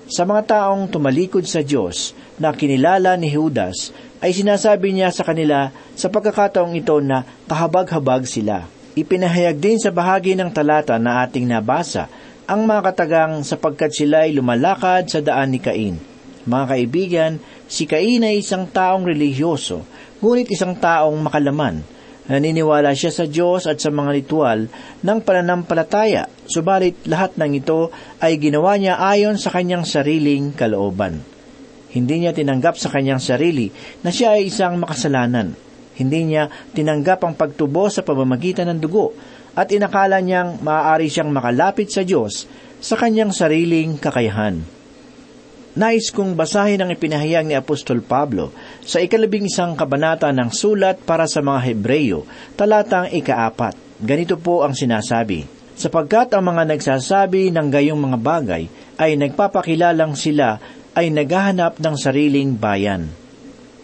Sa 0.06 0.22
mga 0.22 0.42
taong 0.46 0.88
tumalikod 0.88 1.44
sa 1.44 1.60
Diyos 1.60 2.14
na 2.38 2.54
kinilala 2.54 3.18
ni 3.18 3.28
Judas, 3.28 3.90
ay 4.22 4.32
sinasabi 4.32 4.96
niya 4.96 5.12
sa 5.12 5.26
kanila 5.26 5.74
sa 5.98 6.08
pagkakataong 6.08 6.78
ito 6.78 6.96
na 7.04 7.26
kahabag-habag 7.50 8.24
sila. 8.24 8.64
Ipinahayag 8.96 9.60
din 9.60 9.76
sa 9.76 9.92
bahagi 9.92 10.32
ng 10.32 10.48
talata 10.48 10.96
na 10.96 11.20
ating 11.26 11.44
nabasa 11.44 12.08
ang 12.46 12.66
mga 12.66 12.94
katagang 12.94 13.42
sapagkat 13.42 13.90
sila 13.90 14.26
ay 14.26 14.34
lumalakad 14.34 15.10
sa 15.10 15.20
daan 15.22 15.54
ni 15.54 15.60
Cain. 15.62 15.98
Mga 16.46 16.64
kaibigan, 16.70 17.32
si 17.66 17.90
Cain 17.90 18.22
ay 18.22 18.42
isang 18.42 18.70
taong 18.70 19.02
relihiyoso, 19.02 19.82
ngunit 20.22 20.46
isang 20.50 20.78
taong 20.78 21.18
makalaman 21.18 21.82
Naniniwala 22.26 22.90
siya 22.90 23.14
sa 23.14 23.24
Diyos 23.30 23.70
at 23.70 23.78
sa 23.78 23.94
mga 23.94 24.10
ritual 24.10 24.66
ng 25.06 25.18
pananampalataya, 25.22 26.26
subalit 26.50 27.06
lahat 27.06 27.38
ng 27.38 27.62
ito 27.62 27.94
ay 28.18 28.42
ginawa 28.42 28.74
niya 28.74 28.98
ayon 28.98 29.38
sa 29.38 29.54
kanyang 29.54 29.86
sariling 29.86 30.50
kalooban. 30.50 31.22
Hindi 31.94 32.26
niya 32.26 32.34
tinanggap 32.34 32.82
sa 32.82 32.90
kanyang 32.90 33.22
sarili 33.22 33.70
na 34.02 34.10
siya 34.10 34.34
ay 34.34 34.50
isang 34.50 34.74
makasalanan. 34.82 35.54
Hindi 35.96 36.34
niya 36.34 36.50
tinanggap 36.74 37.22
ang 37.22 37.38
pagtubo 37.38 37.86
sa 37.86 38.02
pamamagitan 38.02 38.74
ng 38.74 38.82
dugo 38.82 39.14
at 39.56 39.72
inakala 39.72 40.20
niyang 40.20 40.60
maaari 40.60 41.08
siyang 41.08 41.32
makalapit 41.32 41.88
sa 41.88 42.04
Diyos 42.04 42.44
sa 42.76 42.94
kanyang 43.00 43.32
sariling 43.32 43.96
kakayahan. 43.96 44.60
Nais 45.76 46.08
kong 46.08 46.32
basahin 46.36 46.80
ang 46.80 46.88
ipinahayag 46.92 47.44
ni 47.44 47.52
Apostol 47.52 48.00
Pablo 48.00 48.52
sa 48.80 49.00
ikalabing 49.00 49.48
isang 49.48 49.76
kabanata 49.76 50.28
ng 50.32 50.48
sulat 50.48 51.00
para 51.04 51.28
sa 51.28 51.44
mga 51.44 51.60
Hebreyo, 51.68 52.24
talatang 52.56 53.12
ikaapat. 53.12 54.00
Ganito 54.00 54.40
po 54.40 54.64
ang 54.64 54.72
sinasabi, 54.72 55.44
sapagkat 55.76 56.32
ang 56.32 56.48
mga 56.48 56.64
nagsasabi 56.72 57.52
ng 57.52 57.68
gayong 57.68 58.00
mga 58.00 58.18
bagay 58.20 58.62
ay 58.96 59.20
nagpapakilalang 59.20 60.16
sila 60.16 60.56
ay 60.96 61.12
naghahanap 61.12 61.76
ng 61.76 61.96
sariling 62.00 62.56
bayan. 62.56 63.12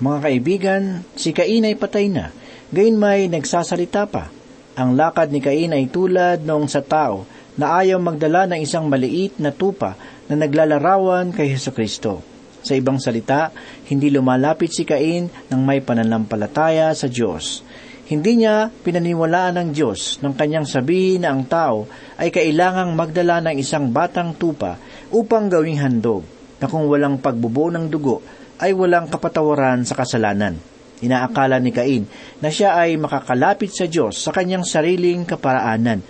Mga 0.00 0.18
kaibigan, 0.24 0.82
si 1.12 1.36
Cain 1.36 1.68
ay 1.68 1.76
patay 1.76 2.08
na, 2.08 2.32
gayon 2.72 2.96
may 2.96 3.28
nagsasalita 3.28 4.08
pa. 4.08 4.32
Ang 4.72 4.96
lakad 4.96 5.28
ni 5.28 5.44
Cain 5.44 5.76
ay 5.76 5.92
tulad 5.92 6.48
noong 6.48 6.64
sa 6.64 6.80
tao 6.80 7.28
na 7.60 7.76
ayaw 7.84 8.00
magdala 8.00 8.48
ng 8.48 8.64
isang 8.64 8.88
maliit 8.88 9.36
na 9.36 9.52
tupa 9.52 10.00
na 10.32 10.34
naglalarawan 10.40 11.28
kay 11.28 11.52
Heso 11.52 11.76
Kristo. 11.76 12.24
Sa 12.64 12.72
ibang 12.72 12.96
salita, 12.96 13.52
hindi 13.92 14.08
lumalapit 14.08 14.72
si 14.72 14.88
Cain 14.88 15.28
ng 15.28 15.60
may 15.60 15.84
pananampalataya 15.84 16.88
sa 16.96 17.04
Diyos. 17.04 17.60
Hindi 18.08 18.40
niya 18.40 18.72
pinaniwalaan 18.72 19.60
ng 19.60 19.68
Diyos 19.76 20.24
nang 20.24 20.32
kanyang 20.32 20.64
sabihin 20.64 21.28
na 21.28 21.36
ang 21.36 21.44
tao 21.44 21.84
ay 22.16 22.32
kailangang 22.32 22.96
magdala 22.96 23.44
ng 23.44 23.60
isang 23.60 23.92
batang 23.92 24.32
tupa 24.32 24.80
upang 25.12 25.52
gawing 25.52 25.76
handog, 25.76 26.24
na 26.64 26.70
kung 26.70 26.88
walang 26.88 27.20
pagbubo 27.20 27.68
ng 27.68 27.92
dugo 27.92 28.24
ay 28.56 28.72
walang 28.72 29.10
kapatawaran 29.10 29.84
sa 29.84 29.98
kasalanan. 30.00 30.71
Inaakala 31.02 31.58
ni 31.58 31.74
Cain 31.74 32.06
na 32.38 32.48
siya 32.48 32.78
ay 32.78 32.94
makakalapit 32.94 33.74
sa 33.74 33.90
Diyos 33.90 34.22
sa 34.22 34.30
kanyang 34.30 34.62
sariling 34.62 35.26
kaparaanan 35.26 36.00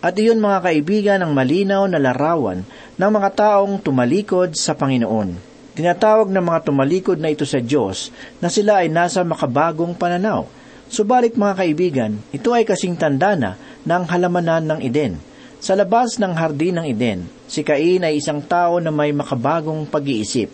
at 0.00 0.16
iyon 0.16 0.40
mga 0.40 0.58
kaibigan 0.64 1.20
ang 1.20 1.32
malinaw 1.36 1.84
na 1.86 2.00
larawan 2.00 2.66
ng 2.98 3.10
mga 3.14 3.30
taong 3.36 3.78
tumalikod 3.78 4.56
sa 4.58 4.72
Panginoon. 4.72 5.36
Tinatawag 5.76 6.32
ng 6.32 6.44
mga 6.44 6.60
tumalikod 6.66 7.22
na 7.22 7.30
ito 7.30 7.46
sa 7.46 7.62
Diyos 7.62 8.10
na 8.42 8.50
sila 8.50 8.82
ay 8.82 8.90
nasa 8.90 9.22
makabagong 9.22 9.94
pananaw. 9.94 10.48
Subalit 10.90 11.38
mga 11.38 11.54
kaibigan, 11.54 12.12
ito 12.34 12.50
ay 12.50 12.66
kasing 12.66 12.98
tanda 12.98 13.38
na 13.38 13.54
ng 13.86 14.04
halamanan 14.10 14.66
ng 14.66 14.80
Eden. 14.82 15.14
Sa 15.60 15.76
labas 15.76 16.16
ng 16.18 16.32
hardin 16.34 16.80
ng 16.80 16.86
Eden, 16.88 17.28
si 17.46 17.60
Cain 17.60 18.02
ay 18.02 18.18
isang 18.18 18.40
tao 18.42 18.80
na 18.80 18.88
may 18.88 19.12
makabagong 19.12 19.86
pag-iisip. 19.86 20.48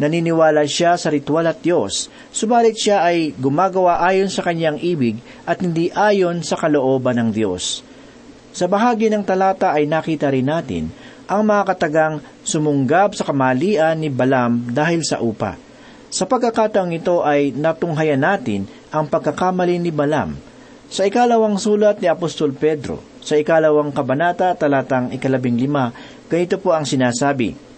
Naniniwala 0.00 0.64
siya 0.64 0.96
sa 0.96 1.12
ritual 1.12 1.44
at 1.44 1.60
Diyos, 1.60 2.08
subalit 2.32 2.72
siya 2.72 3.04
ay 3.04 3.36
gumagawa 3.36 4.00
ayon 4.00 4.32
sa 4.32 4.40
kanyang 4.40 4.80
ibig 4.80 5.20
at 5.44 5.60
hindi 5.60 5.92
ayon 5.92 6.40
sa 6.40 6.56
kalooban 6.56 7.20
ng 7.20 7.30
Diyos. 7.36 7.84
Sa 8.56 8.64
bahagi 8.64 9.12
ng 9.12 9.20
talata 9.20 9.76
ay 9.76 9.84
nakita 9.84 10.32
rin 10.32 10.48
natin 10.48 10.88
ang 11.28 11.44
mga 11.44 11.62
katagang 11.76 12.16
sumunggab 12.42 13.12
sa 13.12 13.28
kamalian 13.28 14.00
ni 14.00 14.08
Balam 14.08 14.72
dahil 14.72 15.04
sa 15.04 15.20
upa. 15.20 15.60
Sa 16.08 16.24
pagkakataong 16.24 16.96
ito 16.96 17.20
ay 17.20 17.52
natunghayan 17.52 18.24
natin 18.24 18.64
ang 18.90 19.04
pagkakamali 19.04 19.78
ni 19.78 19.92
Balam. 19.92 20.34
Sa 20.90 21.06
ikalawang 21.06 21.60
sulat 21.60 22.02
ni 22.02 22.10
Apostol 22.10 22.50
Pedro, 22.56 22.98
sa 23.20 23.38
ikalawang 23.38 23.94
kabanata 23.94 24.56
talatang 24.56 25.14
ikalabing 25.14 25.60
lima, 25.60 25.94
ganito 26.26 26.58
po 26.58 26.74
ang 26.74 26.82
sinasabi, 26.82 27.69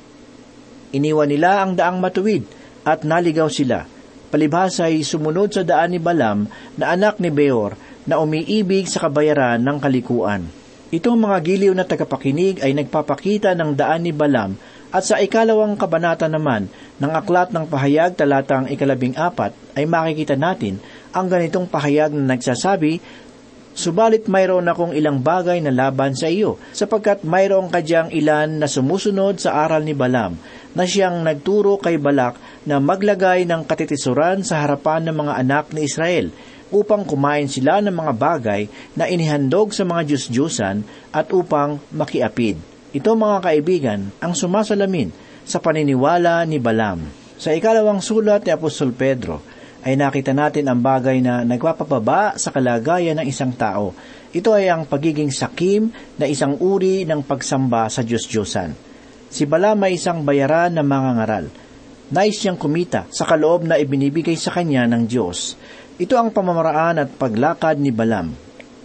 Iniwan 0.93 1.33
nila 1.33 1.65
ang 1.65 1.73
daang 1.73 1.99
matuwid 1.99 2.45
at 2.85 3.03
naligaw 3.03 3.49
sila. 3.49 3.89
Palibhasa 4.33 4.89
ay 4.89 5.05
sumunod 5.05 5.53
sa 5.53 5.65
daan 5.65 5.93
ni 5.93 6.01
Balam 6.01 6.49
na 6.77 6.93
anak 6.93 7.21
ni 7.21 7.29
Beor 7.29 7.77
na 8.09 8.21
umiibig 8.21 8.89
sa 8.89 9.09
kabayaran 9.09 9.61
ng 9.61 9.77
kalikuan. 9.81 10.49
Itong 10.93 11.17
mga 11.25 11.39
giliw 11.41 11.73
na 11.73 11.89
tagapakinig 11.89 12.61
ay 12.61 12.77
nagpapakita 12.77 13.57
ng 13.57 13.73
daan 13.73 14.05
ni 14.05 14.13
Balam 14.13 14.57
at 14.93 15.09
sa 15.09 15.17
ikalawang 15.17 15.81
kabanata 15.81 16.29
naman 16.29 16.69
ng 17.01 17.13
aklat 17.17 17.49
ng 17.49 17.65
pahayag 17.65 18.13
talatang 18.13 18.69
ikalabing 18.69 19.17
apat 19.17 19.57
ay 19.73 19.89
makikita 19.89 20.37
natin 20.37 20.77
ang 21.17 21.33
ganitong 21.33 21.65
pahayag 21.65 22.13
na 22.13 22.37
nagsasabi, 22.37 23.01
Subalit 23.73 24.29
mayroon 24.29 24.69
akong 24.69 24.93
ilang 24.93 25.25
bagay 25.25 25.65
na 25.65 25.73
laban 25.73 26.13
sa 26.13 26.29
iyo, 26.29 26.61
sapagkat 26.77 27.25
mayroong 27.25 27.73
kadyang 27.73 28.13
ilan 28.13 28.61
na 28.61 28.69
sumusunod 28.69 29.41
sa 29.41 29.65
aral 29.65 29.81
ni 29.81 29.97
Balam, 29.97 30.37
na 30.77 30.85
siyang 30.85 31.25
nagturo 31.25 31.81
kay 31.81 31.97
Balak 31.97 32.37
na 32.69 32.85
maglagay 32.85 33.49
ng 33.49 33.65
katitisuran 33.65 34.45
sa 34.45 34.61
harapan 34.61 35.09
ng 35.09 35.17
mga 35.25 35.33
anak 35.41 35.65
ni 35.73 35.89
Israel, 35.89 36.29
upang 36.69 37.05
kumain 37.05 37.49
sila 37.49 37.81
ng 37.81 37.93
mga 37.93 38.13
bagay 38.17 38.63
na 38.97 39.09
inihandog 39.09 39.73
sa 39.73 39.89
mga 39.89 40.09
Diyos-Diyosan 40.09 40.85
at 41.13 41.33
upang 41.33 41.81
makiapid. 41.93 42.61
Ito 42.93 43.17
mga 43.17 43.41
kaibigan 43.41 44.01
ang 44.21 44.37
sumasalamin 44.37 45.13
sa 45.49 45.61
paniniwala 45.65 46.45
ni 46.45 46.61
Balam. 46.61 47.05
Sa 47.41 47.57
ikalawang 47.57 48.05
sulat 48.05 48.45
ni 48.45 48.53
Apostol 48.53 48.93
Pedro 48.93 49.41
ay 49.83 49.99
nakita 49.99 50.31
natin 50.31 50.71
ang 50.71 50.79
bagay 50.79 51.19
na 51.19 51.43
nagpapababa 51.43 52.39
sa 52.39 52.55
kalagayan 52.55 53.19
ng 53.19 53.27
isang 53.27 53.51
tao. 53.51 53.91
Ito 54.31 54.55
ay 54.55 54.71
ang 54.71 54.87
pagiging 54.87 55.35
sakim 55.35 55.91
na 56.17 56.31
isang 56.31 56.57
uri 56.63 57.03
ng 57.03 57.27
pagsamba 57.27 57.91
sa 57.91 58.07
Diyos-Diyosan. 58.07 58.73
Si 59.27 59.43
Balam 59.43 59.83
ay 59.83 59.99
isang 59.99 60.23
bayaran 60.23 60.71
ng 60.79 60.87
mga 60.87 61.11
ngaral. 61.19 61.47
Nais 62.13 62.37
siyang 62.37 62.61
kumita 62.61 63.09
sa 63.11 63.27
kaloob 63.27 63.67
na 63.67 63.81
ibinibigay 63.81 64.39
sa 64.39 64.55
kanya 64.55 64.87
ng 64.87 65.09
Diyos. 65.09 65.59
Ito 65.99 66.15
ang 66.15 66.31
pamamaraan 66.31 67.03
at 67.03 67.11
paglakad 67.19 67.81
ni 67.81 67.91
Balam. 67.91 68.33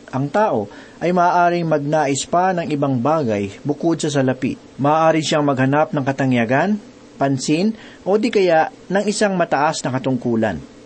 Ang 0.07 0.25
tao 0.31 0.71
ay 1.03 1.11
maaaring 1.11 1.67
magnais 1.67 2.23
pa 2.25 2.55
ng 2.55 2.71
ibang 2.71 2.95
bagay 2.97 3.59
bukod 3.61 3.99
sa 3.99 4.09
salapi. 4.09 4.55
Maaari 4.79 5.19
siyang 5.19 5.43
maghanap 5.43 5.91
ng 5.91 6.03
katangyagan, 6.07 6.79
pansin, 7.19 7.75
o 8.07 8.15
di 8.15 8.31
kaya 8.31 8.71
ng 8.87 9.03
isang 9.03 9.35
mataas 9.35 9.83
na 9.83 9.91
katungkulan. 9.91 10.76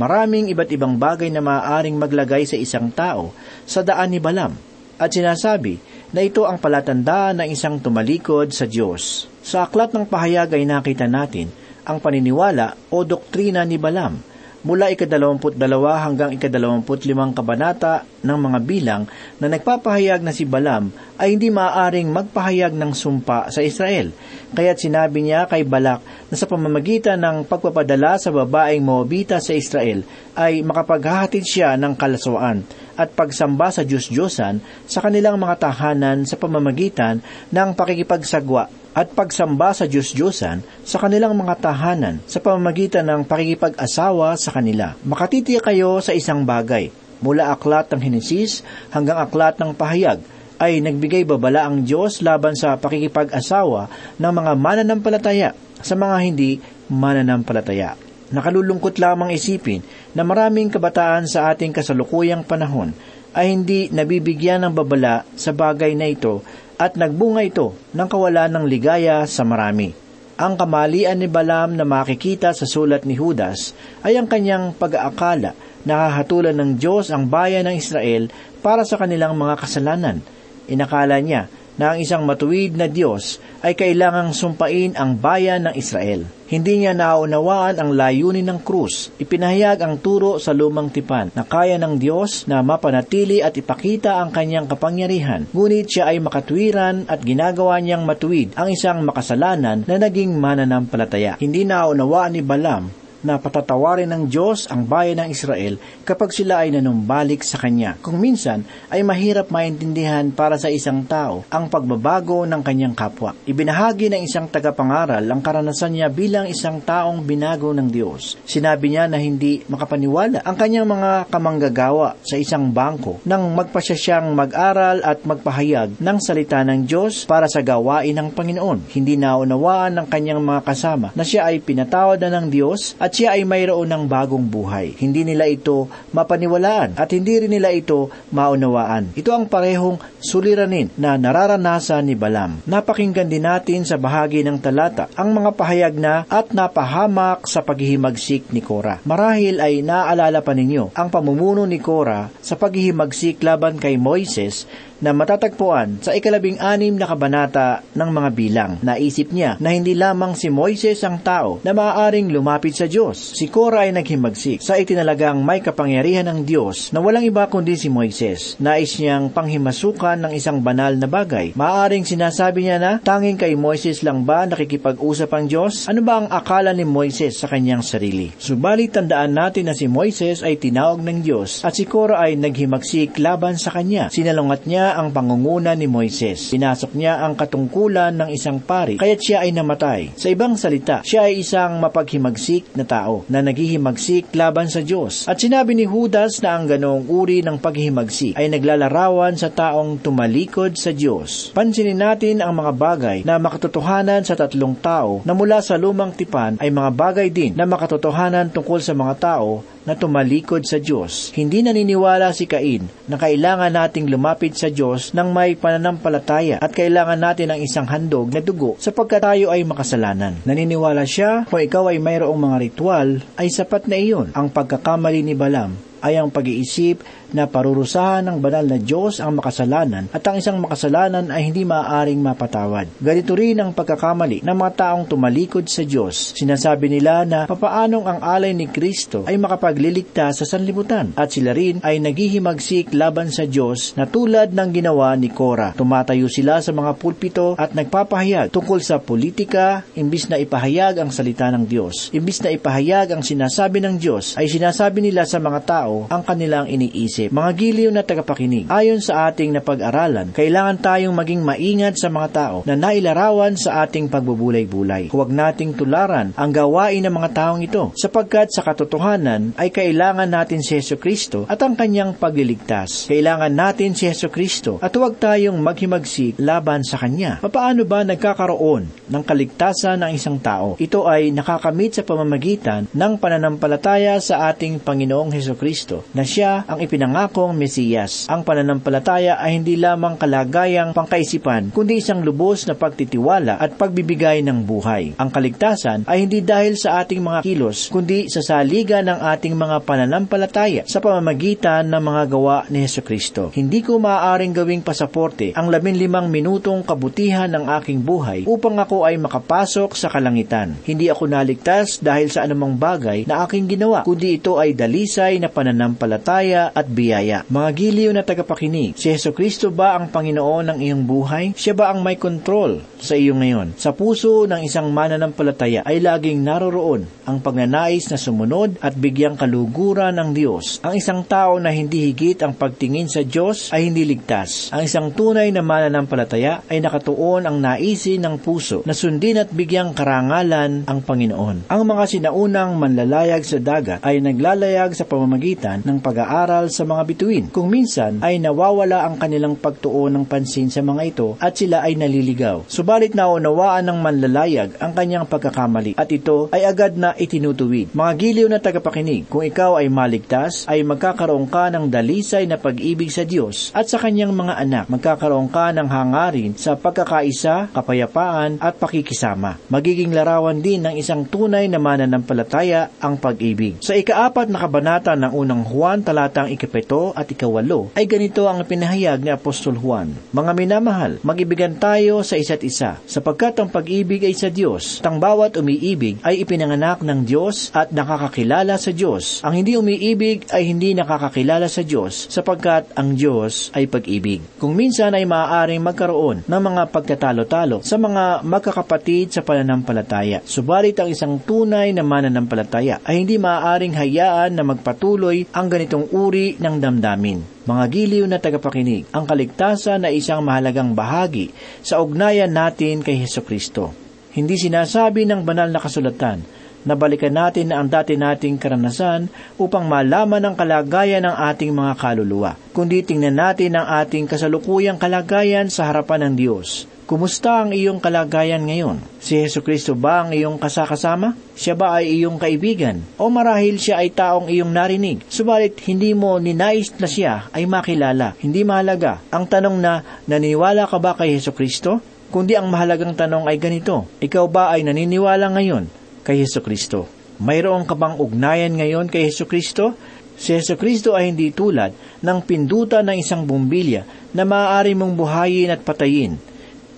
Maraming 0.00 0.48
iba't 0.48 0.72
ibang 0.72 0.96
bagay 0.96 1.28
na 1.28 1.44
maaaring 1.44 2.00
maglagay 2.00 2.48
sa 2.48 2.56
isang 2.56 2.88
tao 2.88 3.36
sa 3.68 3.84
daan 3.84 4.08
ni 4.08 4.16
Balam 4.16 4.56
at 4.96 5.12
sinasabi 5.12 5.76
na 6.16 6.24
ito 6.24 6.48
ang 6.48 6.56
palatandaan 6.56 7.44
ng 7.44 7.48
isang 7.52 7.76
tumalikod 7.76 8.48
sa 8.48 8.64
Diyos. 8.64 9.28
Sa 9.44 9.68
aklat 9.68 9.92
ng 9.92 10.08
pahayag 10.08 10.56
ay 10.56 10.64
nakita 10.64 11.04
natin 11.04 11.52
ang 11.84 12.00
paniniwala 12.00 12.80
o 12.88 13.04
doktrina 13.04 13.60
ni 13.68 13.76
Balam 13.76 14.24
mula 14.60 14.92
ikadalawamput 14.92 15.56
dalawa 15.56 16.04
hanggang 16.04 16.36
ikadalawamput 16.36 17.08
limang 17.08 17.32
kabanata 17.32 18.04
ng 18.20 18.38
mga 18.38 18.58
bilang 18.60 19.02
na 19.40 19.48
nagpapahayag 19.48 20.20
na 20.20 20.36
si 20.36 20.44
Balam 20.44 20.92
ay 21.16 21.36
hindi 21.36 21.48
maaaring 21.48 22.12
magpahayag 22.12 22.76
ng 22.76 22.92
sumpa 22.92 23.48
sa 23.48 23.64
Israel. 23.64 24.12
Kaya't 24.52 24.84
sinabi 24.84 25.24
niya 25.24 25.48
kay 25.48 25.64
Balak 25.64 26.04
na 26.28 26.36
sa 26.36 26.44
pamamagitan 26.44 27.16
ng 27.20 27.48
pagpapadala 27.48 28.20
sa 28.20 28.28
babaeng 28.28 28.84
Moabita 28.84 29.40
sa 29.40 29.56
Israel 29.56 30.04
ay 30.36 30.60
makapaghahatid 30.60 31.44
siya 31.44 31.80
ng 31.80 31.96
kalaswaan 31.96 32.64
at 33.00 33.16
pagsamba 33.16 33.72
sa 33.72 33.80
Diyos-Diyosan 33.80 34.60
sa 34.84 35.00
kanilang 35.00 35.40
mga 35.40 35.56
tahanan 35.56 36.28
sa 36.28 36.36
pamamagitan 36.36 37.24
ng 37.48 37.68
pakikipagsagwa 37.72 38.79
at 38.90 39.14
pagsamba 39.14 39.70
sa 39.70 39.86
Diyos-Diyosan 39.86 40.66
sa 40.82 40.96
kanilang 40.98 41.38
mga 41.38 41.62
tahanan 41.62 42.18
sa 42.26 42.42
pamamagitan 42.42 43.06
ng 43.06 43.22
pakikipag-asawa 43.22 44.34
sa 44.34 44.50
kanila. 44.50 44.98
Makatitiya 45.06 45.62
kayo 45.62 46.02
sa 46.02 46.10
isang 46.10 46.42
bagay. 46.42 46.90
Mula 47.20 47.52
aklat 47.52 47.92
ng 47.92 48.00
Henesis 48.00 48.66
hanggang 48.90 49.20
aklat 49.20 49.60
ng 49.60 49.76
pahayag 49.76 50.18
ay 50.60 50.84
nagbigay 50.84 51.24
babala 51.24 51.64
ang 51.64 51.86
Diyos 51.86 52.20
laban 52.20 52.52
sa 52.56 52.76
pakikipag-asawa 52.76 53.88
ng 54.20 54.32
mga 54.32 54.52
mananampalataya 54.58 55.50
sa 55.80 55.94
mga 55.96 56.16
hindi 56.20 56.60
mananampalataya. 56.92 57.96
Nakalulungkot 58.30 59.00
lamang 59.02 59.34
isipin 59.34 59.82
na 60.14 60.22
maraming 60.22 60.70
kabataan 60.70 61.26
sa 61.26 61.50
ating 61.50 61.74
kasalukuyang 61.74 62.46
panahon 62.46 62.94
ay 63.34 63.54
hindi 63.54 63.90
nabibigyan 63.90 64.66
ng 64.66 64.72
babala 64.74 65.22
sa 65.34 65.50
bagay 65.54 65.94
na 65.94 66.10
ito 66.10 66.42
at 66.80 66.96
nagbunga 66.96 67.44
ito 67.44 67.76
ng 67.92 68.08
kawalan 68.08 68.48
ng 68.56 68.64
ligaya 68.64 69.28
sa 69.28 69.44
marami. 69.44 69.92
Ang 70.40 70.56
kamalian 70.56 71.20
ni 71.20 71.28
Balaam 71.28 71.76
na 71.76 71.84
makikita 71.84 72.56
sa 72.56 72.64
sulat 72.64 73.04
ni 73.04 73.20
Judas 73.20 73.76
ay 74.00 74.16
ang 74.16 74.24
kanyang 74.24 74.72
pag-aakala 74.72 75.52
na 75.84 76.08
hahatulan 76.08 76.56
ng 76.56 76.80
Diyos 76.80 77.12
ang 77.12 77.28
bayan 77.28 77.68
ng 77.68 77.76
Israel 77.76 78.32
para 78.64 78.88
sa 78.88 78.96
kanilang 78.96 79.36
mga 79.36 79.60
kasalanan. 79.60 80.24
Inakala 80.72 81.20
niya 81.20 81.52
na 81.76 81.92
ang 81.92 82.00
isang 82.00 82.24
matuwid 82.24 82.72
na 82.72 82.88
Diyos 82.88 83.36
ay 83.60 83.76
kailangang 83.76 84.32
sumpain 84.32 84.96
ang 84.96 85.20
bayan 85.20 85.68
ng 85.68 85.76
Israel. 85.76 86.24
Hindi 86.50 86.82
niya 86.82 86.98
naunawaan 86.98 87.78
ang 87.78 87.94
layunin 87.94 88.50
ng 88.50 88.66
krus. 88.66 89.14
Ipinahayag 89.22 89.86
ang 89.86 90.02
turo 90.02 90.42
sa 90.42 90.50
lumang 90.50 90.90
tipan 90.90 91.30
na 91.30 91.46
kaya 91.46 91.78
ng 91.78 91.94
Diyos 91.94 92.50
na 92.50 92.58
mapanatili 92.58 93.38
at 93.38 93.54
ipakita 93.54 94.18
ang 94.18 94.34
kanyang 94.34 94.66
kapangyarihan. 94.66 95.46
Ngunit 95.54 95.86
siya 95.86 96.10
ay 96.10 96.18
makatwiran 96.18 97.06
at 97.06 97.22
ginagawa 97.22 97.78
niyang 97.78 98.02
matuwid 98.02 98.58
ang 98.58 98.74
isang 98.74 99.06
makasalanan 99.06 99.86
na 99.86 99.94
naging 100.02 100.34
mananampalataya. 100.34 101.38
Hindi 101.38 101.62
naunawaan 101.62 102.34
ni 102.34 102.42
Balaam 102.42 102.99
na 103.22 103.36
patatawarin 103.36 104.08
ng 104.10 104.22
Diyos 104.28 104.66
ang 104.68 104.88
bayan 104.88 105.24
ng 105.24 105.28
Israel 105.32 105.76
kapag 106.04 106.32
sila 106.32 106.64
ay 106.64 106.74
nanumbalik 106.76 107.44
sa 107.44 107.60
Kanya. 107.60 107.96
Kung 108.00 108.20
minsan 108.20 108.64
ay 108.88 109.04
mahirap 109.04 109.52
maintindihan 109.52 110.32
para 110.32 110.56
sa 110.56 110.72
isang 110.72 111.04
tao 111.04 111.44
ang 111.52 111.68
pagbabago 111.68 112.44
ng 112.48 112.62
kanyang 112.64 112.96
kapwa. 112.96 113.36
Ibinahagi 113.44 114.10
ng 114.10 114.22
isang 114.24 114.48
tagapangaral 114.48 115.24
ang 115.24 115.40
karanasan 115.44 115.96
niya 115.96 116.08
bilang 116.08 116.48
isang 116.48 116.80
taong 116.80 117.22
binago 117.24 117.70
ng 117.76 117.88
Diyos. 117.88 118.40
Sinabi 118.44 118.92
niya 118.92 119.06
na 119.06 119.20
hindi 119.20 119.62
makapaniwala 119.68 120.42
ang 120.42 120.56
kanyang 120.56 120.88
mga 120.88 121.10
kamanggagawa 121.28 122.16
sa 122.24 122.36
isang 122.40 122.72
bangko 122.72 123.22
nang 123.28 123.52
magpasya 123.54 123.96
siyang 123.96 124.32
mag-aral 124.32 125.04
at 125.04 125.22
magpahayag 125.22 126.00
ng 126.00 126.18
salita 126.18 126.62
ng 126.64 126.88
Diyos 126.88 127.28
para 127.28 127.46
sa 127.46 127.60
gawain 127.60 128.16
ng 128.16 128.28
Panginoon. 128.32 128.90
Hindi 128.90 129.14
naunawaan 129.20 130.00
ng 130.00 130.06
kanyang 130.08 130.42
mga 130.42 130.62
kasama 130.64 131.12
na 131.14 131.24
siya 131.26 131.50
ay 131.50 131.62
pinatawad 131.62 132.18
na 132.22 132.40
ng 132.40 132.46
Diyos 132.50 132.94
at 132.98 133.09
siya 133.12 133.38
ay 133.38 133.44
mayroon 133.44 133.90
ng 133.90 134.04
bagong 134.06 134.46
buhay. 134.46 134.94
Hindi 134.98 135.26
nila 135.26 135.46
ito 135.50 135.90
mapaniwalaan 136.14 136.96
at 136.96 137.10
hindi 137.10 137.42
rin 137.42 137.52
nila 137.52 137.70
ito 137.74 138.08
maunawaan. 138.30 139.14
Ito 139.14 139.30
ang 139.34 139.46
parehong 139.50 139.98
suliranin 140.20 140.92
na 141.00 141.16
nararanasan 141.16 142.06
ni 142.06 142.14
Balam. 142.14 142.62
Napakinggan 142.68 143.28
din 143.30 143.46
natin 143.46 143.82
sa 143.88 143.96
bahagi 143.96 144.44
ng 144.44 144.60
talata 144.60 145.08
ang 145.16 145.32
mga 145.32 145.50
pahayag 145.56 145.94
na 145.96 146.28
at 146.28 146.52
napahamak 146.52 147.48
sa 147.48 147.64
paghihimagsik 147.64 148.52
ni 148.52 148.60
Kora. 148.60 149.00
Marahil 149.02 149.58
ay 149.58 149.80
naaalala 149.80 150.44
pa 150.44 150.52
ninyo 150.52 150.92
ang 150.92 151.08
pamumuno 151.08 151.64
ni 151.64 151.80
Kora 151.80 152.28
sa 152.44 152.54
paghihimagsik 152.54 153.40
laban 153.40 153.80
kay 153.80 153.96
Moises 153.96 154.68
na 155.00 155.16
matatagpuan 155.16 156.04
sa 156.04 156.12
ikalabing 156.12 156.60
anim 156.60 156.92
na 156.92 157.08
kabanata 157.08 157.80
ng 157.96 158.10
mga 158.12 158.30
bilang. 158.36 158.72
Naisip 158.84 159.32
niya 159.32 159.56
na 159.56 159.72
hindi 159.72 159.96
lamang 159.96 160.36
si 160.36 160.52
Moises 160.52 161.00
ang 161.02 161.18
tao 161.24 161.58
na 161.64 161.72
maaaring 161.72 162.28
lumapit 162.28 162.76
sa 162.76 162.84
Diyos. 162.84 162.99
Si 163.08 163.48
Cora 163.48 163.88
ay 163.88 163.96
naghimagsik 163.96 164.60
sa 164.60 164.76
itinalagang 164.76 165.40
may 165.40 165.64
kapangyarihan 165.64 166.28
ng 166.28 166.44
Diyos 166.44 166.92
na 166.92 167.00
walang 167.00 167.24
iba 167.24 167.48
kundi 167.48 167.72
si 167.72 167.88
Moises. 167.88 168.60
Nais 168.60 168.92
niyang 169.00 169.32
panghimasukan 169.32 170.20
ng 170.20 170.32
isang 170.36 170.60
banal 170.60 171.00
na 171.00 171.08
bagay. 171.08 171.56
Maaaring 171.56 172.04
sinasabi 172.04 172.68
niya 172.68 172.76
na 172.76 172.92
tanging 173.00 173.40
kay 173.40 173.56
Moises 173.56 174.04
lang 174.04 174.28
ba 174.28 174.44
nakikipag-usap 174.44 175.32
ang 175.32 175.48
Diyos? 175.48 175.88
Ano 175.88 176.04
ba 176.04 176.20
ang 176.20 176.28
akala 176.28 176.76
ni 176.76 176.84
Moises 176.84 177.40
sa 177.40 177.48
kanyang 177.48 177.80
sarili? 177.80 178.36
Subalit 178.36 178.92
tandaan 178.92 179.32
natin 179.32 179.72
na 179.72 179.74
si 179.74 179.88
Moises 179.88 180.44
ay 180.44 180.60
tinawag 180.60 181.00
ng 181.00 181.24
Diyos 181.24 181.64
at 181.64 181.72
si 181.72 181.88
Cora 181.88 182.20
ay 182.20 182.36
naghimagsik 182.36 183.16
laban 183.16 183.56
sa 183.56 183.72
kanya. 183.72 184.12
Sinalungat 184.12 184.68
niya 184.68 185.00
ang 185.00 185.16
pangunguna 185.16 185.72
ni 185.72 185.88
Moises. 185.88 186.52
Pinasok 186.52 186.92
niya 186.92 187.24
ang 187.24 187.32
katungkulan 187.32 188.12
ng 188.12 188.28
isang 188.28 188.60
pari, 188.60 189.00
kaya't 189.00 189.22
siya 189.24 189.48
ay 189.48 189.56
namatay. 189.56 190.12
Sa 190.20 190.28
ibang 190.28 190.60
salita, 190.60 191.00
siya 191.00 191.32
ay 191.32 191.40
isang 191.40 191.80
mapaghimagsik 191.80 192.76
na 192.76 192.89
tao 192.90 193.22
na 193.30 193.38
naghihimagsik 193.46 194.34
laban 194.34 194.66
sa 194.66 194.82
Diyos. 194.82 195.30
At 195.30 195.38
sinabi 195.38 195.78
ni 195.78 195.86
Judas 195.86 196.42
na 196.42 196.58
ang 196.58 196.66
ganong 196.66 197.06
uri 197.06 197.46
ng 197.46 197.62
paghihimagsik 197.62 198.34
ay 198.34 198.50
naglalarawan 198.50 199.38
sa 199.38 199.54
taong 199.54 200.02
tumalikod 200.02 200.74
sa 200.74 200.90
Diyos. 200.90 201.54
Pansinin 201.54 202.02
natin 202.02 202.42
ang 202.42 202.58
mga 202.58 202.72
bagay 202.74 203.18
na 203.22 203.38
makatotohanan 203.38 204.26
sa 204.26 204.34
tatlong 204.34 204.74
tao 204.74 205.22
na 205.22 205.38
mula 205.38 205.62
sa 205.62 205.78
lumang 205.78 206.10
tipan 206.10 206.58
ay 206.58 206.74
mga 206.74 206.90
bagay 206.90 207.28
din 207.30 207.54
na 207.54 207.70
makatotohanan 207.70 208.50
tungkol 208.50 208.82
sa 208.82 208.98
mga 208.98 209.14
tao 209.22 209.62
na 209.90 209.98
tumalikod 209.98 210.62
sa 210.62 210.78
Diyos. 210.78 211.34
Hindi 211.34 211.66
naniniwala 211.66 212.30
si 212.30 212.46
Cain 212.46 212.86
na 213.10 213.18
kailangan 213.18 213.74
nating 213.74 214.06
lumapit 214.06 214.54
sa 214.54 214.70
Diyos 214.70 215.10
ng 215.10 215.34
may 215.34 215.58
pananampalataya 215.58 216.62
at 216.62 216.70
kailangan 216.70 217.18
natin 217.18 217.50
ng 217.50 217.66
isang 217.66 217.90
handog 217.90 218.30
na 218.30 218.38
dugo 218.38 218.78
sapagkat 218.78 219.26
tayo 219.26 219.50
ay 219.50 219.66
makasalanan. 219.66 220.38
Naniniwala 220.46 221.02
siya 221.02 221.50
kung 221.50 221.58
ikaw 221.58 221.90
ay 221.90 221.98
mayroong 221.98 222.38
mga 222.38 222.56
ritual 222.62 223.18
ay 223.34 223.50
sapat 223.50 223.90
na 223.90 223.98
iyon. 223.98 224.30
Ang 224.38 224.54
pagkakamali 224.54 225.26
ni 225.26 225.34
Balam 225.34 225.74
ay 226.06 226.16
ang 226.16 226.30
pag-iisip 226.32 227.02
na 227.36 227.46
parurusahan 227.46 228.26
ng 228.26 228.38
banal 228.40 228.66
na 228.66 228.78
Diyos 228.80 229.20
ang 229.20 229.38
makasalanan 229.38 230.10
at 230.10 230.22
ang 230.26 230.40
isang 230.40 230.58
makasalanan 230.62 231.30
ay 231.30 231.50
hindi 231.50 231.62
maaaring 231.62 232.18
mapatawad. 232.18 232.90
Ganito 232.98 233.32
rin 233.38 233.60
ang 233.60 233.70
pagkakamali 233.76 234.42
ng 234.42 234.56
mga 234.56 234.72
taong 234.74 235.04
tumalikod 235.06 235.66
sa 235.70 235.86
Diyos. 235.86 236.34
Sinasabi 236.34 236.90
nila 236.90 237.22
na 237.28 237.46
papaanong 237.46 238.06
ang 238.06 238.20
alay 238.24 238.56
ni 238.56 238.66
Kristo 238.66 239.28
ay 239.28 239.38
makapagliligtas 239.38 240.42
sa 240.42 240.46
sanlibutan 240.46 241.14
at 241.14 241.30
sila 241.30 241.54
rin 241.54 241.78
ay 241.84 242.02
naghihimagsik 242.02 242.90
laban 242.96 243.30
sa 243.30 243.46
Diyos 243.46 243.94
na 243.94 244.08
tulad 244.08 244.50
ng 244.50 244.70
ginawa 244.74 245.14
ni 245.14 245.30
Cora. 245.30 245.76
Tumatayo 245.76 246.26
sila 246.26 246.64
sa 246.64 246.72
mga 246.74 246.96
pulpito 246.96 247.54
at 247.54 247.76
nagpapahayag 247.76 248.48
tungkol 248.50 248.80
sa 248.80 248.98
politika 248.98 249.84
imbis 249.94 250.26
na 250.32 250.40
ipahayag 250.40 250.98
ang 250.98 251.12
salita 251.12 251.52
ng 251.52 251.68
Diyos. 251.68 252.08
Imbis 252.16 252.40
na 252.40 252.50
ipahayag 252.54 253.12
ang 253.12 253.22
sinasabi 253.22 253.78
ng 253.84 254.00
Diyos 254.00 254.34
ay 254.40 254.48
sinasabi 254.48 255.04
nila 255.04 255.28
sa 255.28 255.36
mga 255.36 255.60
tao 255.68 256.08
ang 256.08 256.22
kanilang 256.24 256.66
iniisip 256.66 257.19
isip. 257.20 257.36
Mga 257.36 257.50
giliw 257.52 257.90
na 257.92 258.00
tagapakinig, 258.00 258.64
ayon 258.72 259.04
sa 259.04 259.28
ating 259.28 259.52
napag-aralan, 259.52 260.32
kailangan 260.32 260.80
tayong 260.80 261.12
maging 261.12 261.44
maingat 261.44 262.00
sa 262.00 262.08
mga 262.08 262.28
tao 262.32 262.56
na 262.64 262.72
nailarawan 262.78 263.60
sa 263.60 263.84
ating 263.84 264.08
pagbubulay-bulay. 264.08 265.12
Huwag 265.12 265.28
nating 265.28 265.76
tularan 265.76 266.32
ang 266.32 266.50
gawain 266.54 267.04
ng 267.04 267.12
mga 267.12 267.30
taong 267.36 267.60
ito, 267.60 267.92
sapagkat 267.92 268.48
sa 268.48 268.64
katotohanan 268.64 269.52
ay 269.60 269.68
kailangan 269.68 270.30
natin 270.30 270.64
si 270.64 270.80
Yeso 270.80 270.96
Kristo 270.96 271.44
at 271.44 271.60
ang 271.60 271.76
kanyang 271.76 272.16
pagliligtas. 272.16 273.10
Kailangan 273.10 273.52
natin 273.52 273.92
si 273.92 274.08
Yeso 274.08 274.32
Kristo 274.32 274.80
at 274.80 274.94
huwag 274.96 275.20
tayong 275.20 275.60
maghimagsik 275.60 276.40
laban 276.40 276.86
sa 276.86 276.96
Kanya. 276.96 277.42
Paano 277.42 277.82
ba 277.82 278.06
nagkakaroon 278.06 279.10
ng 279.10 279.22
kaligtasan 279.26 280.06
ng 280.06 280.12
isang 280.14 280.38
tao? 280.38 280.78
Ito 280.78 281.10
ay 281.10 281.34
nakakamit 281.34 281.98
sa 281.98 282.06
pamamagitan 282.06 282.86
ng 282.94 283.12
pananampalataya 283.18 284.22
sa 284.22 284.48
ating 284.48 284.78
Panginoong 284.80 285.34
Heso 285.34 285.58
Kristo 285.58 286.06
na 286.14 286.22
siya 286.22 286.62
ang 286.70 286.78
ipinang 286.78 287.09
pinangakong 287.10 287.58
Mesiyas. 287.58 288.30
Ang 288.30 288.46
pananampalataya 288.46 289.42
ay 289.42 289.58
hindi 289.58 289.74
lamang 289.74 290.14
kalagayang 290.14 290.94
pangkaisipan, 290.94 291.74
kundi 291.74 291.98
isang 291.98 292.22
lubos 292.22 292.70
na 292.70 292.78
pagtitiwala 292.78 293.58
at 293.58 293.74
pagbibigay 293.74 294.46
ng 294.46 294.62
buhay. 294.62 295.18
Ang 295.18 295.30
kaligtasan 295.34 296.06
ay 296.06 296.22
hindi 296.22 296.38
dahil 296.38 296.78
sa 296.78 297.02
ating 297.02 297.18
mga 297.18 297.42
kilos, 297.42 297.90
kundi 297.90 298.30
sa 298.30 298.46
saliga 298.46 299.02
ng 299.02 299.18
ating 299.26 299.58
mga 299.58 299.82
pananampalataya 299.82 300.86
sa 300.86 301.02
pamamagitan 301.02 301.90
ng 301.90 301.98
mga 301.98 302.22
gawa 302.30 302.56
ni 302.70 302.86
Heso 302.86 303.02
Kristo. 303.02 303.50
Hindi 303.50 303.82
ko 303.82 303.98
maaaring 303.98 304.54
gawing 304.54 304.86
pasaporte 304.86 305.50
ang 305.58 305.66
labinlimang 305.66 306.30
minutong 306.30 306.86
kabutihan 306.86 307.50
ng 307.50 307.66
aking 307.82 308.06
buhay 308.06 308.46
upang 308.46 308.78
ako 308.78 309.02
ay 309.02 309.18
makapasok 309.18 309.98
sa 309.98 310.06
kalangitan. 310.06 310.78
Hindi 310.86 311.10
ako 311.10 311.26
naligtas 311.26 311.98
dahil 311.98 312.30
sa 312.30 312.46
anumang 312.46 312.78
bagay 312.78 313.26
na 313.26 313.42
aking 313.42 313.66
ginawa, 313.66 314.06
kundi 314.06 314.38
ito 314.38 314.62
ay 314.62 314.78
dalisay 314.78 315.42
na 315.42 315.50
pananampalataya 315.50 316.70
at 316.70 316.86
biyaya. 317.00 317.48
Mga 317.48 317.68
giliw 317.72 318.10
na 318.12 318.20
tagapakinig, 318.20 319.00
si 319.00 319.08
Yeso 319.08 319.32
Kristo 319.32 319.72
ba 319.72 319.96
ang 319.96 320.12
Panginoon 320.12 320.68
ng 320.68 320.78
iyong 320.84 321.04
buhay? 321.08 321.44
Siya 321.56 321.72
ba 321.72 321.88
ang 321.88 322.04
may 322.04 322.20
kontrol 322.20 322.84
sa 323.00 323.16
iyo 323.16 323.32
ngayon? 323.32 323.80
Sa 323.80 323.96
puso 323.96 324.44
ng 324.44 324.60
isang 324.60 324.92
mananampalataya 324.92 325.80
ay 325.88 326.04
laging 326.04 326.44
naroroon 326.44 327.08
ang 327.24 327.40
pagnanais 327.40 328.10
na 328.12 328.20
sumunod 328.20 328.76
at 328.84 328.92
bigyang 328.98 329.40
kaluguran 329.40 330.18
ng 330.18 330.30
Diyos. 330.36 330.82
Ang 330.84 331.00
isang 331.00 331.24
tao 331.24 331.56
na 331.56 331.72
hindi 331.72 332.10
higit 332.10 332.42
ang 332.44 332.52
pagtingin 332.58 333.06
sa 333.08 333.24
Diyos 333.24 333.70
ay 333.70 333.88
hindi 333.88 334.04
ligtas. 334.04 334.74
Ang 334.74 334.84
isang 334.84 335.14
tunay 335.14 335.48
na 335.54 335.62
mananampalataya 335.62 336.66
ay 336.66 336.82
nakatuon 336.82 337.46
ang 337.46 337.62
naisin 337.62 338.26
ng 338.26 338.42
puso 338.42 338.82
na 338.82 338.92
sundin 338.92 339.40
at 339.40 339.54
bigyang 339.54 339.94
karangalan 339.94 340.84
ang 340.84 341.00
Panginoon. 341.00 341.70
Ang 341.70 341.82
mga 341.86 342.04
sinaunang 342.10 342.74
manlalayag 342.74 343.46
sa 343.46 343.62
dagat 343.62 344.02
ay 344.02 344.18
naglalayag 344.18 344.90
sa 344.92 345.06
pamamagitan 345.06 345.86
ng 345.86 346.02
pag-aaral 346.02 346.66
sa 346.74 346.82
mga 346.90 347.02
bituin. 347.06 347.46
Kung 347.54 347.70
minsan 347.70 348.18
ay 348.18 348.42
nawawala 348.42 349.06
ang 349.06 349.14
kanilang 349.22 349.54
pagtuon 349.54 350.10
ng 350.10 350.24
pansin 350.26 350.66
sa 350.66 350.82
mga 350.82 351.02
ito 351.06 351.28
at 351.38 351.54
sila 351.54 351.86
ay 351.86 351.94
naliligaw. 351.94 352.66
Subalit 352.66 353.14
naunawaan 353.14 353.86
ng 353.86 353.98
manlalayag 354.02 354.82
ang 354.82 354.90
kanyang 354.90 355.30
pagkakamali 355.30 355.94
at 355.94 356.10
ito 356.10 356.50
ay 356.50 356.66
agad 356.66 356.98
na 356.98 357.14
itinutuwid. 357.14 357.94
Mga 357.94 358.12
giliw 358.18 358.48
na 358.50 358.58
tagapakinig, 358.58 359.30
kung 359.30 359.46
ikaw 359.46 359.78
ay 359.78 359.86
maligtas, 359.86 360.66
ay 360.66 360.82
magkakaroon 360.82 361.46
ka 361.46 361.70
ng 361.70 361.86
dalisay 361.86 362.50
na 362.50 362.58
pag-ibig 362.58 363.14
sa 363.14 363.22
Diyos 363.22 363.70
at 363.70 363.86
sa 363.86 364.02
kanyang 364.02 364.34
mga 364.34 364.58
anak. 364.58 364.84
Magkakaroon 364.90 365.46
ka 365.52 365.70
ng 365.70 365.86
hangarin 365.86 366.58
sa 366.58 366.74
pagkakaisa, 366.74 367.70
kapayapaan 367.70 368.58
at 368.58 368.80
pakikisama. 368.82 369.62
Magiging 369.70 370.10
larawan 370.10 370.58
din 370.58 370.82
ng 370.82 370.98
isang 370.98 371.28
tunay 371.28 371.70
na 371.70 371.78
mananampalataya 371.78 372.90
ang 372.98 373.20
pag-ibig. 373.20 373.78
Sa 373.84 373.94
ikaapat 373.94 374.50
na 374.50 374.58
kabanata 374.58 375.14
ng 375.14 375.32
unang 375.36 375.62
Juan 375.62 376.02
talatang 376.02 376.50
ikapay 376.50 376.79
ikapito 376.80 377.12
at 377.12 377.28
ikawalo 377.28 377.92
ay 377.94 378.08
ganito 378.08 378.48
ang 378.48 378.64
pinahayag 378.64 379.20
ni 379.20 379.30
Apostol 379.30 379.76
Juan. 379.76 380.16
Mga 380.32 380.52
minamahal, 380.56 381.12
magibigan 381.20 381.76
tayo 381.76 382.24
sa 382.24 382.40
isa't 382.40 382.64
isa, 382.64 382.96
sapagkat 383.04 383.60
ang 383.60 383.68
pag-ibig 383.68 384.24
ay 384.24 384.32
sa 384.32 384.48
Diyos. 384.48 385.04
Tang 385.04 385.20
bawat 385.20 385.60
umiibig 385.60 386.16
ay 386.24 386.40
ipinanganak 386.40 387.04
ng 387.04 387.28
Diyos 387.28 387.68
at 387.76 387.92
nakakakilala 387.92 388.80
sa 388.80 388.90
Diyos. 388.90 389.44
Ang 389.44 389.64
hindi 389.64 389.76
umiibig 389.76 390.48
ay 390.48 390.64
hindi 390.72 390.96
nakakakilala 390.96 391.68
sa 391.68 391.84
Diyos, 391.84 392.32
sapagkat 392.32 392.96
ang 392.96 393.14
Diyos 393.14 393.68
ay 393.76 393.86
pag-ibig. 393.86 394.40
Kung 394.56 394.72
minsan 394.72 395.12
ay 395.12 395.28
maaaring 395.28 395.84
magkaroon 395.84 396.48
ng 396.48 396.62
mga 396.62 396.82
pagkatalo-talo 396.88 397.84
sa 397.84 398.00
mga 398.00 398.40
magkakapatid 398.46 399.36
sa 399.36 399.44
pananampalataya. 399.44 400.40
Subalit 400.46 400.96
ang 400.96 401.12
isang 401.12 401.36
tunay 401.42 401.92
na 401.92 402.06
mananampalataya 402.06 403.02
ay 403.04 403.24
hindi 403.24 403.36
maaaring 403.36 403.96
hayaan 403.96 404.56
na 404.56 404.64
magpatuloy 404.64 405.44
ang 405.52 405.66
ganitong 405.68 406.08
uri 406.14 406.56
ng 406.60 406.76
damdamin. 406.78 407.40
Mga 407.64 407.84
giliw 407.88 408.24
na 408.28 408.36
tagapakinig, 408.36 409.08
ang 409.10 409.24
kaligtasan 409.24 410.04
na 410.04 410.12
isang 410.12 410.44
mahalagang 410.44 410.92
bahagi 410.92 411.50
sa 411.80 411.98
ugnayan 411.98 412.52
natin 412.52 413.00
kay 413.00 413.18
Heso 413.18 413.40
Kristo. 413.40 413.90
Hindi 414.30 414.54
sinasabi 414.54 415.26
ng 415.26 415.42
banal 415.42 415.72
na 415.72 415.82
kasulatan 415.82 416.59
na 416.84 416.96
balikan 416.96 417.32
natin 417.34 417.72
ang 417.72 417.88
dati 417.88 418.16
nating 418.16 418.56
karanasan 418.56 419.28
upang 419.60 419.84
malaman 419.84 420.40
ang 420.44 420.54
kalagayan 420.56 421.28
ng 421.28 421.36
ating 421.52 421.72
mga 421.72 421.92
kaluluwa, 422.00 422.56
kundi 422.72 423.04
tingnan 423.04 423.36
natin 423.36 423.76
ang 423.76 423.86
ating 424.00 424.24
kasalukuyang 424.24 424.96
kalagayan 424.96 425.68
sa 425.68 425.88
harapan 425.92 426.30
ng 426.30 426.34
Diyos. 426.36 426.88
Kumusta 427.10 427.66
ang 427.66 427.74
iyong 427.74 427.98
kalagayan 427.98 428.62
ngayon? 428.70 429.02
Si 429.18 429.34
Yesu 429.34 429.66
Kristo 429.66 429.98
ba 429.98 430.22
ang 430.22 430.30
iyong 430.30 430.62
kasakasama? 430.62 431.34
Siya 431.58 431.74
ba 431.74 431.98
ay 431.98 432.22
iyong 432.22 432.38
kaibigan? 432.38 433.02
O 433.18 433.26
marahil 433.26 433.82
siya 433.82 433.98
ay 433.98 434.14
taong 434.14 434.46
iyong 434.46 434.70
narinig? 434.70 435.26
Subalit 435.26 435.74
hindi 435.90 436.14
mo 436.14 436.38
ninais 436.38 436.94
na 437.02 437.10
siya 437.10 437.50
ay 437.50 437.66
makilala. 437.66 438.38
Hindi 438.38 438.62
mahalaga. 438.62 439.26
Ang 439.34 439.50
tanong 439.50 439.76
na, 439.82 440.06
naniniwala 440.30 440.86
ka 440.86 441.02
ba 441.02 441.18
kay 441.18 441.34
Yesu 441.34 441.50
Kristo? 441.50 441.98
Kundi 442.30 442.54
ang 442.54 442.70
mahalagang 442.70 443.18
tanong 443.18 443.50
ay 443.50 443.58
ganito, 443.58 444.06
ikaw 444.22 444.46
ba 444.46 444.70
ay 444.70 444.86
naniniwala 444.86 445.50
ngayon 445.50 445.99
kay 446.22 446.44
Yesu 446.44 446.60
Kristo? 446.60 447.08
Mayroon 447.40 447.88
ka 447.88 447.96
bang 447.96 448.20
ugnayan 448.20 448.76
ngayon 448.76 449.08
kay 449.08 449.28
Yesu 449.28 449.48
Kristo? 449.48 449.96
Si 450.40 450.56
Yesu 450.56 450.76
Kristo 450.80 451.12
ay 451.12 451.32
hindi 451.32 451.52
tulad 451.52 451.92
ng 452.24 452.38
pindutan 452.44 453.04
ng 453.08 453.20
isang 453.20 453.44
bumbilya 453.44 454.08
na 454.32 454.48
maaari 454.48 454.96
mong 454.96 455.12
buhayin 455.16 455.72
at 455.72 455.84
patayin. 455.84 456.40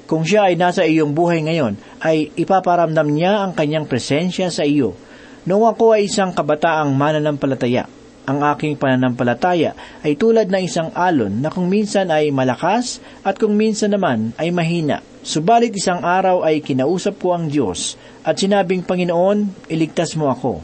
Kung 0.07 0.23
siya 0.23 0.51
ay 0.51 0.59
nasa 0.59 0.87
iyong 0.87 1.15
buhay 1.15 1.43
ngayon, 1.47 1.75
ay 2.03 2.31
ipaparamdam 2.37 3.09
niya 3.11 3.43
ang 3.43 3.57
kanyang 3.57 3.89
presensya 3.89 4.53
sa 4.53 4.63
iyo. 4.63 4.95
Noong 5.43 5.75
ako 5.75 5.99
ay 5.99 6.07
isang 6.07 6.31
kabataang 6.31 6.95
mananampalataya, 6.95 7.91
ang 8.23 8.39
aking 8.55 8.79
pananampalataya 8.79 9.75
ay 10.07 10.15
tulad 10.15 10.47
ng 10.47 10.63
isang 10.63 10.95
alon 10.95 11.43
na 11.43 11.51
kung 11.51 11.67
minsan 11.67 12.07
ay 12.07 12.31
malakas 12.31 13.03
at 13.27 13.35
kung 13.35 13.59
minsan 13.59 13.91
naman 13.91 14.31
ay 14.39 14.55
mahina. 14.55 15.03
Subalit 15.27 15.75
isang 15.75 16.03
araw 16.03 16.47
ay 16.47 16.63
kinausap 16.63 17.19
ko 17.19 17.35
ang 17.35 17.51
Diyos 17.51 17.99
at 18.23 18.39
sinabing, 18.39 18.87
Panginoon, 18.87 19.67
iligtas 19.67 20.15
mo 20.15 20.31
ako. 20.31 20.63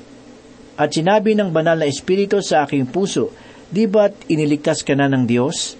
At 0.79 0.95
sinabi 0.95 1.35
ng 1.35 1.51
banal 1.51 1.83
na 1.83 1.91
Espiritu 1.91 2.39
sa 2.39 2.63
aking 2.63 2.87
puso, 2.95 3.35
di 3.75 3.91
ba't 3.91 4.31
iniligtas 4.31 4.87
ka 4.87 4.95
na 4.95 5.11
ng 5.11 5.27
Diyos? 5.27 5.75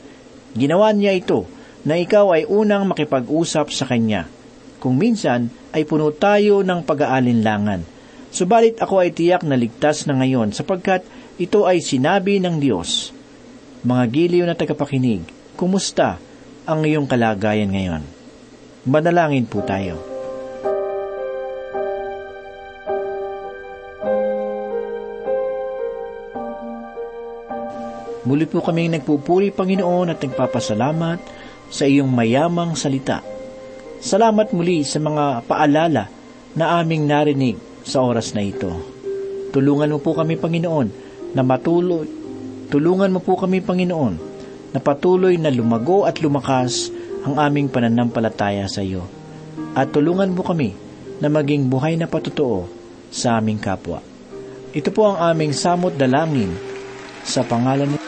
Ginawa 0.59 0.91
niya 0.91 1.15
ito 1.15 1.47
na 1.87 1.95
ikaw 1.95 2.35
ay 2.35 2.51
unang 2.51 2.91
makipag-usap 2.91 3.71
sa 3.71 3.87
Kanya. 3.87 4.27
Kung 4.83 4.99
minsan 4.99 5.51
ay 5.71 5.87
puno 5.87 6.11
tayo 6.11 6.67
ng 6.67 6.83
pag-aalinlangan. 6.83 7.83
Subalit 8.29 8.83
ako 8.83 9.07
ay 9.07 9.15
tiyak 9.15 9.47
na 9.47 9.57
ligtas 9.57 10.05
na 10.05 10.19
ngayon 10.19 10.53
sapagkat 10.53 11.07
ito 11.39 11.71
ay 11.71 11.79
sinabi 11.79 12.43
ng 12.43 12.59
Diyos. 12.59 13.15
Mga 13.87 14.05
giliw 14.11 14.45
na 14.45 14.59
tagapakinig, 14.59 15.23
kumusta 15.55 16.19
ang 16.67 16.83
iyong 16.83 17.07
kalagayan 17.07 17.71
ngayon? 17.71 18.03
Manalangin 18.83 19.47
po 19.47 19.63
tayo. 19.63 20.03
Muli 28.27 28.45
po 28.45 28.59
kaming 28.59 28.99
nagpupuri, 28.99 29.55
Panginoon, 29.55 30.13
at 30.13 30.19
nagpapasalamat 30.19 31.23
sa 31.71 31.87
iyong 31.87 32.11
mayamang 32.11 32.75
salita. 32.75 33.23
Salamat 34.03 34.51
muli 34.51 34.83
sa 34.83 34.99
mga 34.99 35.47
paalala 35.47 36.11
na 36.59 36.83
aming 36.83 37.07
narinig 37.07 37.57
sa 37.87 38.03
oras 38.03 38.35
na 38.35 38.43
ito. 38.43 38.75
Tulungan 39.55 39.95
mo 39.95 40.03
po 40.03 40.13
kami, 40.13 40.37
Panginoon, 40.37 41.08
na 41.33 41.43
matuloy, 41.45 42.09
tulungan 42.73 43.13
mo 43.13 43.21
po 43.21 43.37
kami, 43.37 43.61
Panginoon, 43.61 44.15
na 44.73 44.81
patuloy 44.81 45.37
na 45.41 45.49
lumago 45.53 46.05
at 46.05 46.21
lumakas 46.21 46.93
ang 47.25 47.41
aming 47.41 47.69
pananampalataya 47.69 48.69
sa 48.69 48.85
iyo. 48.85 49.05
At 49.77 49.93
tulungan 49.93 50.33
mo 50.33 50.45
kami 50.45 50.73
na 51.19 51.29
maging 51.29 51.67
buhay 51.67 51.99
na 51.99 52.07
patotoo 52.07 52.69
sa 53.11 53.41
aming 53.41 53.59
kapwa. 53.59 54.01
Ito 54.73 54.93
po 54.93 55.11
ang 55.11 55.19
aming 55.35 55.57
samot 55.57 55.97
dalangin 55.97 56.53
sa 57.25 57.43
pangalan 57.43 57.89
ni 57.89 57.99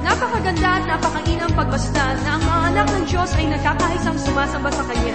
Napakaganda 0.00 0.70
at 0.80 0.84
napakainang 0.88 1.54
pagbasta 1.54 2.04
na 2.24 2.30
ang 2.38 2.42
mga 2.42 2.60
anak 2.72 2.86
ng 2.94 3.04
Diyos 3.10 3.30
ay 3.36 3.46
nagkakaisang 3.52 4.18
sumasamba 4.18 4.70
sa 4.72 4.82
Kanya. 4.86 5.14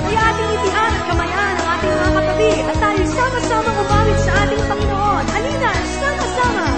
Kaya 0.00 0.20
ating 0.32 0.50
itian 0.56 0.92
at 0.96 1.04
kamayan 1.08 1.54
ang 1.60 1.68
ating 1.76 1.92
mga 1.92 2.10
katabi 2.16 2.50
at 2.64 2.76
tayo 2.80 3.02
sama-sama 3.12 3.70
umawit 3.84 4.18
sa 4.24 4.32
ating 4.46 4.62
Panginoon. 4.64 5.24
Halina, 5.28 5.72
sama-sama! 6.00 6.69